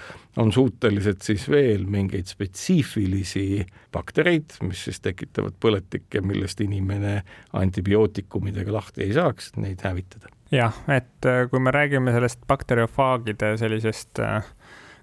on 0.41 0.51
suutelised 0.51 1.23
siis 1.25 1.47
veel 1.51 1.85
mingeid 1.89 2.29
spetsiifilisi 2.31 3.65
baktereid, 3.93 4.57
mis 4.67 4.85
siis 4.87 5.01
tekitavad 5.03 5.57
põletikke, 5.61 6.23
millest 6.25 6.61
inimene 6.63 7.21
antibiootikumidega 7.57 8.73
lahti 8.73 9.07
ei 9.07 9.15
saaks, 9.17 9.53
neid 9.61 9.83
hävitada. 9.83 10.31
jah, 10.51 10.75
et 10.91 11.25
äh, 11.27 11.45
kui 11.49 11.59
me 11.63 11.71
räägime 11.71 12.11
sellest 12.11 12.41
bakteriofaagide 12.47 13.55
sellisest 13.57 14.19
äh, 14.19 14.43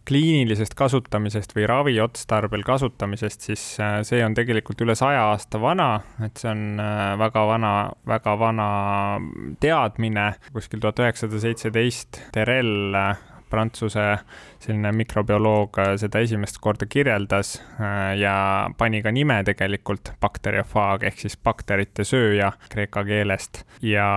kliinilisest 0.08 0.74
kasutamisest 0.78 1.54
või 1.56 1.66
raviotstarbel 1.68 2.64
kasutamisest, 2.66 3.48
siis 3.50 3.64
äh, 3.82 4.00
see 4.08 4.22
on 4.24 4.36
tegelikult 4.36 4.80
üle 4.84 4.96
saja 4.98 5.28
aasta 5.32 5.60
vana, 5.62 5.90
et 6.24 6.40
see 6.40 6.50
on 6.52 6.82
äh, 6.82 7.14
väga 7.20 7.44
vana, 7.48 7.72
väga 8.08 8.36
vana 8.40 8.68
teadmine, 9.60 10.30
kuskil 10.54 10.82
tuhat 10.82 11.04
üheksasada 11.04 11.42
seitseteist 11.44 12.22
Terel 12.34 12.96
äh, 12.96 13.26
Prantsuse 13.50 14.06
selline 14.62 14.92
mikrobioloog 14.96 15.80
seda 16.00 16.22
esimest 16.24 16.60
korda 16.62 16.86
kirjeldas 16.90 17.56
ja 18.18 18.34
pani 18.78 19.02
ka 19.02 19.12
nime 19.14 19.40
tegelikult 19.46 20.12
bakteriofaag 20.20 21.06
ehk 21.08 21.22
siis 21.24 21.36
bakterite 21.36 22.06
sööja 22.08 22.52
kreeka 22.72 23.04
keelest. 23.08 23.64
Ja 23.82 24.08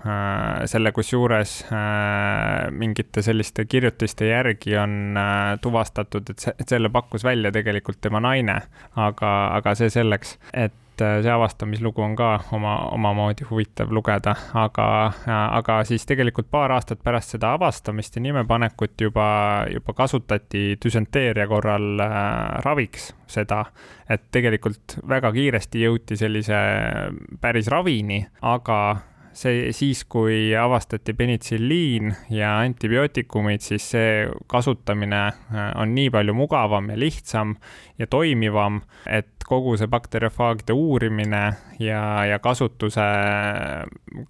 Äh, 0.00 0.64
selle 0.64 0.94
kusjuures 0.96 1.58
äh, 1.68 2.70
mingite 2.72 3.20
selliste 3.22 3.66
kirjutiste 3.68 4.30
järgi 4.30 4.78
on 4.80 5.18
äh, 5.20 5.58
tuvastatud, 5.60 6.30
et 6.32 6.68
selle 6.72 6.88
pakkus 6.88 7.24
välja 7.24 7.52
tegelikult 7.52 8.00
tema 8.00 8.22
naine, 8.24 8.62
aga, 8.96 9.32
aga 9.58 9.74
see 9.76 9.92
selleks, 9.92 10.38
et 10.56 10.72
et 11.00 11.06
äh, 11.06 11.22
see 11.24 11.32
avastamislugu 11.32 12.02
on 12.04 12.14
ka 12.16 12.28
oma, 12.52 12.74
omamoodi 12.94 13.46
huvitav 13.48 13.92
lugeda, 13.92 14.34
aga, 14.58 14.86
aga 15.26 15.78
siis 15.88 16.04
tegelikult 16.08 16.50
paar 16.52 16.74
aastat 16.76 17.02
pärast 17.04 17.36
seda 17.36 17.54
avastamist 17.56 18.16
ja 18.16 18.22
nimepanekut 18.24 19.00
juba, 19.00 19.28
juba 19.72 19.94
kasutati 19.96 20.76
düsenteeria 20.84 21.48
korral 21.50 22.02
raviks 22.64 23.10
seda, 23.30 23.64
et 24.10 24.28
tegelikult 24.32 24.98
väga 25.08 25.32
kiiresti 25.32 25.84
jõuti 25.86 26.18
sellise 26.20 26.60
päris 27.40 27.70
ravini, 27.72 28.20
aga 28.42 28.80
see 29.36 29.70
siis, 29.76 30.04
kui 30.10 30.50
avastati 30.56 31.14
penitsilliin 31.14 32.14
ja 32.34 32.58
antibiootikumid, 32.64 33.62
siis 33.62 33.90
see 33.94 34.24
kasutamine 34.50 35.20
äh, 35.26 35.70
on 35.80 35.94
nii 35.94 36.10
palju 36.10 36.34
mugavam 36.34 36.90
ja 36.90 36.98
lihtsam 36.98 37.54
ja 37.98 38.06
toimivam, 38.10 38.80
et 39.06 39.28
kogu 39.46 39.76
see 39.78 39.90
bakteriofaagide 39.90 40.74
uurimine 40.76 41.42
ja, 41.82 42.02
ja 42.28 42.38
kasutuse, 42.42 43.06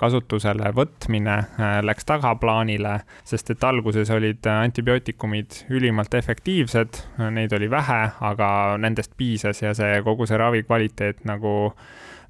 kasutusele 0.01 0.72
võtmine 0.76 1.36
äh, 1.38 1.78
läks 1.84 2.09
tagaplaanile, 2.09 3.01
sest 3.24 3.55
et 3.55 3.64
alguses 3.64 4.11
olid 4.14 4.46
antibiootikumid 4.53 5.64
ülimalt 5.70 6.14
efektiivsed, 6.14 7.03
neid 7.32 7.57
oli 7.57 7.70
vähe, 7.70 8.03
aga 8.20 8.53
nendest 8.80 9.16
piisas 9.16 9.62
ja 9.62 9.74
see 9.76 10.01
kogu 10.07 10.28
see 10.28 10.40
ravi 10.40 10.64
kvaliteet 10.68 11.24
nagu 11.28 11.72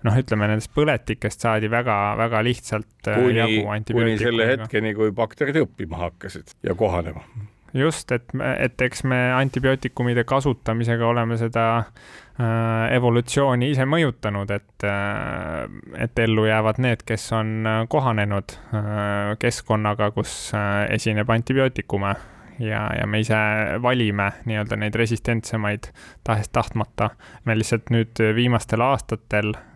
noh, 0.07 0.17
ütleme 0.17 0.49
nendest 0.51 0.73
põletikest 0.77 1.45
saadi 1.45 1.71
väga-väga 1.73 2.43
lihtsalt 2.47 3.11
äh, 3.11 3.21
kuni, 3.21 3.85
kuni 3.93 4.17
selle 4.21 4.49
hetkeni, 4.55 4.95
kui 4.97 5.13
bakterid 5.17 5.61
õppima 5.65 6.01
hakkasid 6.07 6.55
ja 6.67 6.77
kohanema. 6.79 7.25
just, 7.77 8.13
et, 8.13 8.33
et 8.57 8.83
eks 8.87 9.05
me 9.09 9.21
antibiootikumide 9.37 10.25
kasutamisega 10.29 11.07
oleme 11.07 11.37
seda 11.41 11.67
äh, 11.79 12.89
evolutsiooni 12.97 13.71
ise 13.75 13.87
mõjutanud, 13.87 14.51
et 14.57 14.89
äh,, 14.89 15.63
et 16.09 16.25
ellu 16.25 16.49
jäävad 16.49 16.83
need, 16.83 17.05
kes 17.07 17.31
on 17.37 17.55
äh, 17.69 17.85
kohanenud 17.93 18.57
äh, 18.57 19.37
keskkonnaga, 19.39 20.11
kus 20.17 20.53
äh, 20.57 20.87
esineb 20.97 21.31
antibiootikume 21.31 22.15
ja, 22.61 22.87
ja 22.97 23.07
me 23.07 23.21
ise 23.21 23.39
valime 23.83 24.33
nii-öelda 24.49 24.81
neid 24.81 24.97
resistentsemaid 24.97 25.93
tahes-tahtmata. 26.25 27.11
me 27.45 27.57
lihtsalt 27.57 27.93
nüüd 27.93 28.21
viimastel 28.37 28.83
aastatel 28.85 29.55
Äh, 29.55 29.70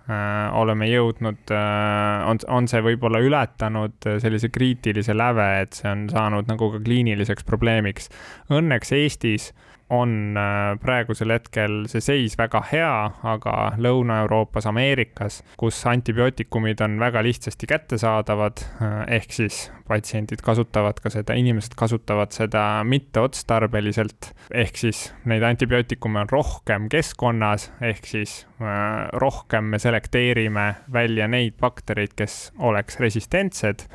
oleme 0.52 0.88
jõudnud, 0.90 1.48
äh, 1.54 2.24
on, 2.28 2.40
on 2.52 2.68
see 2.68 2.82
võib-olla 2.84 3.22
ületanud 3.24 4.08
sellise 4.20 4.50
kriitilise 4.52 5.16
läve, 5.16 5.46
et 5.64 5.78
see 5.78 5.88
on 5.88 6.08
saanud 6.12 6.50
nagu 6.50 6.68
ka 6.74 6.82
kliiniliseks 6.84 7.46
probleemiks. 7.48 8.10
Õnneks 8.52 8.92
Eestis 8.92 9.52
on 9.94 10.36
äh, 10.38 10.74
praegusel 10.82 11.32
hetkel 11.34 11.84
see 11.90 12.02
seis 12.04 12.36
väga 12.38 12.60
hea, 12.70 12.94
aga 13.34 13.54
Lõuna-Euroopas, 13.80 14.66
Ameerikas, 14.70 15.40
kus 15.60 15.78
antibiootikumid 15.90 16.82
on 16.84 16.98
väga 17.02 17.22
lihtsasti 17.24 17.68
kättesaadavad, 17.70 18.64
äh, 18.82 18.96
ehk 19.18 19.36
siis 19.36 19.68
patsiendid 19.88 20.42
kasutavad 20.44 21.00
ka 21.04 21.12
seda, 21.12 21.36
inimesed 21.38 21.76
kasutavad 21.78 22.32
seda 22.34 22.64
mitteotstarbeliselt, 22.88 24.32
ehk 24.64 24.80
siis 24.80 25.06
neid 25.28 25.44
antibiootikume 25.46 26.24
on 26.24 26.32
rohkem 26.32 26.88
keskkonnas, 26.92 27.70
ehk 27.84 28.08
siis 28.08 28.40
äh, 28.62 29.06
rohkem 29.20 29.70
me 29.74 29.82
selekteerime 29.82 30.68
välja 30.92 31.28
neid 31.30 31.58
baktereid, 31.60 32.16
kes 32.16 32.50
oleks 32.58 33.00
resistentsed, 33.02 33.86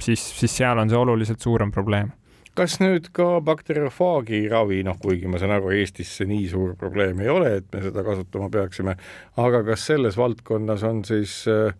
siis, 0.00 0.24
siis 0.40 0.60
seal 0.62 0.80
on 0.80 0.90
see 0.90 1.00
oluliselt 1.00 1.44
suurem 1.44 1.72
probleem 1.74 2.12
kas 2.58 2.78
nüüd 2.82 3.10
ka 3.16 3.40
bakteriofaagi 3.44 4.44
ravi, 4.52 4.82
noh, 4.86 4.98
kuigi 5.02 5.30
ma 5.30 5.40
saan 5.42 5.56
aru, 5.56 5.72
Eestis 5.74 6.12
see 6.18 6.28
nii 6.30 6.46
suur 6.52 6.76
probleem 6.78 7.20
ei 7.24 7.30
ole, 7.32 7.56
et 7.58 7.68
me 7.74 7.82
seda 7.82 8.04
kasutama 8.06 8.50
peaksime, 8.54 8.96
aga 9.42 9.62
kas 9.66 9.88
selles 9.90 10.18
valdkonnas 10.20 10.86
on 10.86 11.02
siis 11.08 11.42
äh, 11.50 11.74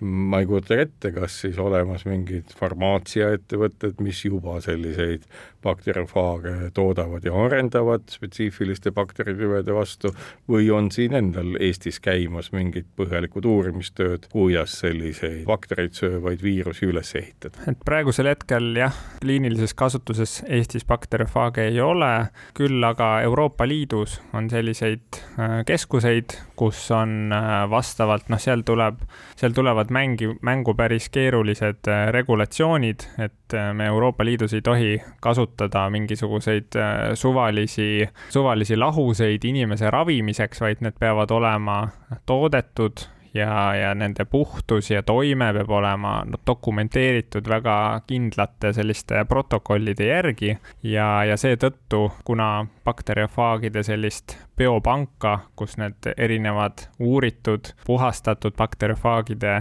ma 0.00 0.40
ei 0.42 0.46
kujuta 0.46 0.76
ette, 0.80 1.12
kas 1.14 1.40
siis 1.44 1.58
olemas 1.62 2.04
mingid 2.08 2.52
farmaatsiaettevõtted, 2.58 4.00
mis 4.04 4.24
juba 4.26 4.58
selliseid 4.64 5.24
bakteriofaage 5.66 6.70
toodavad 6.74 7.24
ja 7.26 7.34
arendavad 7.46 8.04
spetsiifiliste 8.12 8.92
bakteritüvede 8.94 9.74
vastu 9.74 10.12
või 10.50 10.68
on 10.74 10.90
siin 10.94 11.16
endal 11.18 11.56
Eestis 11.60 11.98
käimas 12.02 12.52
mingid 12.54 12.86
põhjalikud 12.98 13.48
uurimistööd, 13.48 14.28
kuidas 14.32 14.76
selliseid 14.82 15.44
baktereid 15.48 15.96
söövaid 15.98 16.44
viirusi 16.44 16.90
üles 16.90 17.14
ehitada? 17.18 17.64
et 17.70 17.80
praegusel 17.88 18.30
hetkel 18.30 18.68
jah, 18.78 18.94
kliinilises 19.22 19.74
kasutuses 19.74 20.38
Eestis 20.46 20.86
bakteriofaage 20.86 21.66
ei 21.70 21.80
ole, 21.82 22.12
küll 22.56 22.84
aga 22.86 23.16
Euroopa 23.26 23.66
Liidus 23.68 24.20
on 24.36 24.50
selliseid 24.52 25.20
äh, 25.40 25.58
keskuseid, 25.66 26.36
kus 26.56 26.84
on 26.94 27.32
äh, 27.34 27.64
vastavalt, 27.70 28.30
noh, 28.32 28.40
seal 28.42 28.62
tuleb, 28.66 29.02
seal 29.36 29.56
tulevad 29.56 29.85
tulevad 29.86 29.90
mängi, 29.90 30.36
mängu 30.42 30.74
päris 30.74 31.08
keerulised 31.10 31.88
äh, 31.88 32.10
regulatsioonid, 32.10 33.00
et 33.18 33.54
äh, 33.54 33.74
me 33.74 33.86
Euroopa 33.86 34.24
Liidus 34.24 34.54
ei 34.54 34.62
tohi 34.62 35.02
kasutada 35.20 35.90
mingisuguseid 35.90 36.76
äh, 36.76 37.14
suvalisi, 37.14 38.08
suvalisi 38.28 38.76
lahuseid 38.76 39.44
inimese 39.44 39.90
ravimiseks, 39.90 40.60
vaid 40.60 40.80
need 40.80 40.98
peavad 40.98 41.30
olema 41.30 41.88
toodetud 42.26 43.06
ja, 43.34 43.74
ja 43.74 43.94
nende 43.94 44.24
puhtus 44.24 44.90
ja 44.90 45.02
toime 45.02 45.52
peab 45.56 45.70
olema 45.70 46.14
dokumenteeritud 46.46 47.48
väga 47.48 47.76
kindlate 48.06 48.72
selliste 48.76 49.24
protokollide 49.28 50.10
järgi. 50.10 50.56
Ja, 50.82 51.24
ja 51.24 51.36
seetõttu, 51.40 52.10
kuna 52.24 52.66
bakteriofaagide 52.84 53.82
sellist 53.86 54.36
biopanka, 54.56 55.38
kus 55.56 55.76
need 55.80 56.08
erinevad 56.16 56.86
uuritud, 57.02 57.72
puhastatud 57.86 58.56
bakteriofaagide 58.56 59.56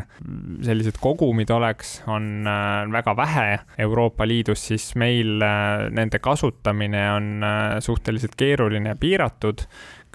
sellised 0.65 0.99
kogumid 1.01 1.51
oleks, 1.51 1.97
on 2.07 2.47
äh, 2.47 2.85
väga 2.91 3.15
vähe 3.17 3.47
Euroopa 3.87 4.27
Liidus, 4.27 4.67
siis 4.69 4.93
meil 4.95 5.41
äh, 5.43 5.89
nende 5.91 6.19
kasutamine 6.23 7.05
on 7.11 7.43
äh, 7.43 7.79
suhteliselt 7.83 8.37
keeruline 8.39 8.93
ja 8.93 8.99
piiratud 8.99 9.65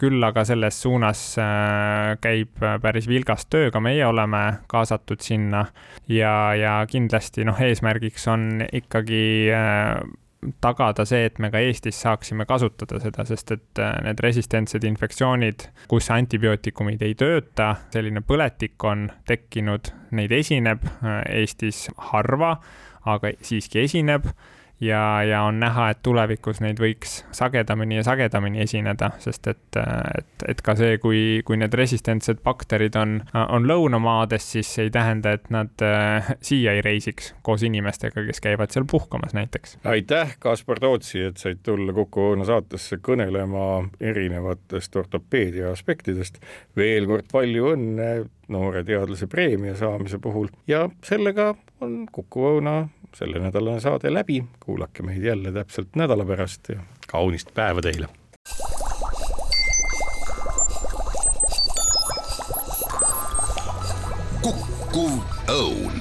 küll 0.01 0.25
aga 0.25 0.45
selles 0.49 0.81
suunas 0.83 1.21
äh, 1.41 2.15
käib 2.25 2.63
päris 2.83 3.09
vilgas 3.11 3.47
töö, 3.53 3.71
ka 3.73 3.83
meie 3.85 4.07
oleme 4.07 4.43
kaasatud 4.71 5.21
sinna. 5.25 5.67
Ja, 6.09 6.55
ja 6.57 6.81
kindlasti 6.91 7.45
noh, 7.49 7.61
eesmärgiks 7.61 8.27
on 8.33 8.65
ikkagi 8.73 9.23
äh, 9.55 10.01
tagada 10.65 11.05
see, 11.09 11.27
et 11.29 11.39
me 11.43 11.51
ka 11.53 11.61
Eestis 11.61 12.01
saaksime 12.01 12.47
kasutada 12.49 13.01
seda, 13.03 13.27
sest 13.29 13.53
et 13.57 13.83
äh, 13.83 13.97
need 14.07 14.23
resistentsed 14.25 14.87
infektsioonid, 14.89 15.67
kus 15.91 16.09
antibiootikumid 16.15 17.03
ei 17.05 17.17
tööta, 17.19 17.75
selline 17.93 18.25
põletik 18.25 18.81
on 18.89 19.09
tekkinud, 19.29 19.93
neid 20.17 20.33
esineb 20.33 20.87
Eestis 21.29 21.89
harva, 22.11 22.57
aga 23.09 23.35
siiski 23.45 23.85
esineb 23.85 24.29
ja, 24.81 25.23
ja 25.25 25.43
on 25.43 25.61
näha, 25.61 25.91
et 25.93 26.01
tulevikus 26.03 26.61
neid 26.65 26.81
võiks 26.81 27.21
sagedamini 27.37 28.01
ja 28.01 28.05
sagedamini 28.07 28.63
esineda, 28.65 29.11
sest 29.23 29.51
et, 29.53 29.79
et, 30.19 30.45
et 30.49 30.63
ka 30.65 30.75
see, 30.79 30.97
kui, 31.03 31.21
kui 31.47 31.59
need 31.61 31.75
resistentsed 31.77 32.41
bakterid 32.47 32.97
on, 33.01 33.19
on 33.43 33.69
lõunamaades, 33.69 34.51
siis 34.57 34.73
ei 34.83 34.93
tähenda, 34.95 35.35
et 35.37 35.51
nad 35.53 35.85
äh, 35.85 36.33
siia 36.45 36.75
ei 36.77 36.85
reisiks 36.85 37.35
koos 37.47 37.65
inimestega, 37.67 38.25
kes 38.29 38.43
käivad 38.45 38.73
seal 38.75 38.89
puhkamas 38.91 39.37
näiteks. 39.37 39.79
aitäh, 39.85 40.37
Kaspar 40.41 40.81
Tootsi, 40.81 41.25
et 41.31 41.41
said 41.41 41.63
tulla 41.67 41.95
Kuku 41.97 42.31
Õuna 42.31 42.49
saatesse 42.49 43.01
kõnelema 43.05 43.85
erinevatest 44.01 44.97
ortopeedia 44.97 45.71
aspektidest. 45.75 46.41
veel 46.77 47.07
kord 47.11 47.29
palju 47.33 47.75
õnne 47.75 48.11
noore 48.51 48.85
teadlase 48.85 49.27
preemia 49.31 49.77
saamise 49.79 50.19
puhul. 50.19 50.51
Ja 50.67 50.89
sellega 51.05 51.55
on 51.81 52.07
Kuku 52.13 52.47
Õuna 52.55 52.89
sellenädalane 53.15 53.81
saade 53.81 54.13
läbi, 54.13 54.43
kuulake 54.61 55.03
meid 55.03 55.23
jälle 55.23 55.53
täpselt 55.53 55.97
nädala 55.97 56.25
pärast 56.25 56.69
ja 56.75 56.81
kaunist 57.11 57.55
päeva 57.55 57.83
teile! 57.83 58.11
kukkuv 64.41 65.19
õun 65.53 66.00